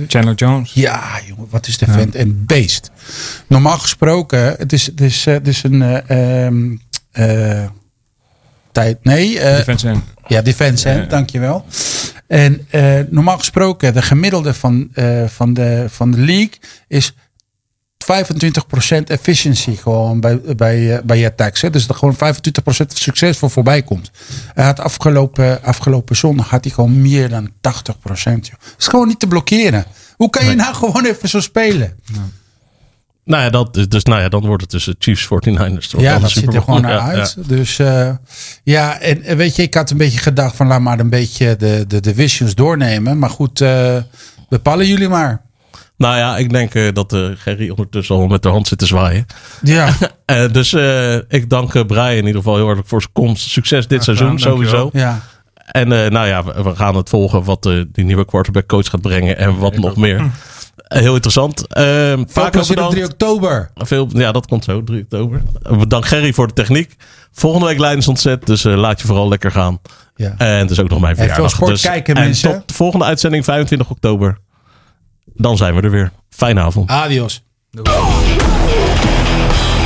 [0.08, 0.74] Chandler Jones.
[0.74, 2.92] Ja, jongen, wat is de vent een beest.
[3.48, 6.76] Normaal gesproken, het is, het is, eh, het is een eh, ehm,
[7.12, 7.66] eh,
[8.72, 9.04] tijd.
[9.04, 10.04] Nee, eh, Defense end.
[10.28, 11.08] ja, defense, hè, Ja, ja.
[11.08, 11.66] dankjewel.
[12.34, 16.52] En eh, normaal gesproken, de gemiddelde van, eh, van, de, van de league
[16.88, 17.14] is
[17.98, 21.62] 25% efficiency gewoon bij, bij, eh, bij je attacks.
[21.62, 21.70] Hè?
[21.70, 24.12] Dus dat gewoon 25% succesvol voorbij komt.
[24.54, 28.48] Hij had afgelopen, afgelopen zondag had hij gewoon meer dan 80%.
[28.48, 28.60] Joh.
[28.60, 29.86] Dat is gewoon niet te blokkeren.
[30.16, 32.00] Hoe kan je nou gewoon even zo spelen?
[33.26, 35.90] Nou ja, dat, dus nou ja, dan wordt het tussen Chiefs 49ers.
[35.90, 36.02] toch?
[36.02, 37.36] Ja, de dat ziet er gewoon naar Ja, uit.
[37.48, 38.10] Dus eh,
[38.64, 41.56] ja, en en weet je, ik had een beetje gedacht van laat maar een beetje
[41.56, 43.20] de, de divisions doornemen.
[43.20, 43.96] Maar goed, eh,
[44.50, 45.42] bepalen jullie maar.
[45.98, 48.86] Nou ja, ik denk eh, dat eh, Gerry ondertussen al met de hand zit te
[48.86, 49.26] zwaaien.
[49.62, 49.94] Ja,
[50.26, 53.50] Eh, dus eh, ik dank Brian in ieder geval heel hartelijk voor zijn komst.
[53.50, 54.90] Succes dit seizoen sowieso.
[54.94, 55.20] ja.
[55.66, 58.90] En eh, nou ja, we, we gaan het volgen wat eh, die nieuwe quarterback coach
[58.90, 60.32] gaat brengen en wat nog meer.
[60.88, 61.68] Heel interessant.
[61.68, 62.92] Eh Veel vaak op bedankt.
[62.92, 63.72] 3 oktober.
[63.76, 65.42] Veel, ja, dat komt zo, 3 oktober.
[65.64, 66.96] Eh, Bedankt Gerry voor de techniek.
[67.32, 69.80] Volgende week Leidens ontzet, dus eh, laat je vooral lekker gaan.
[70.16, 70.34] Ja.
[70.38, 71.52] En het is ook nog mijn veel verjaardag.
[71.52, 72.52] sport dus, kijken, en mensen.
[72.52, 74.38] tot de volgende uitzending 25 oktober.
[75.26, 76.12] Dan zijn we er weer.
[76.30, 76.90] Fijne avond.
[76.90, 77.44] Adios.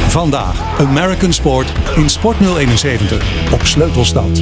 [0.08, 3.24] Vandaag American Sport in Sport 071
[3.54, 4.40] op Sleutelstad.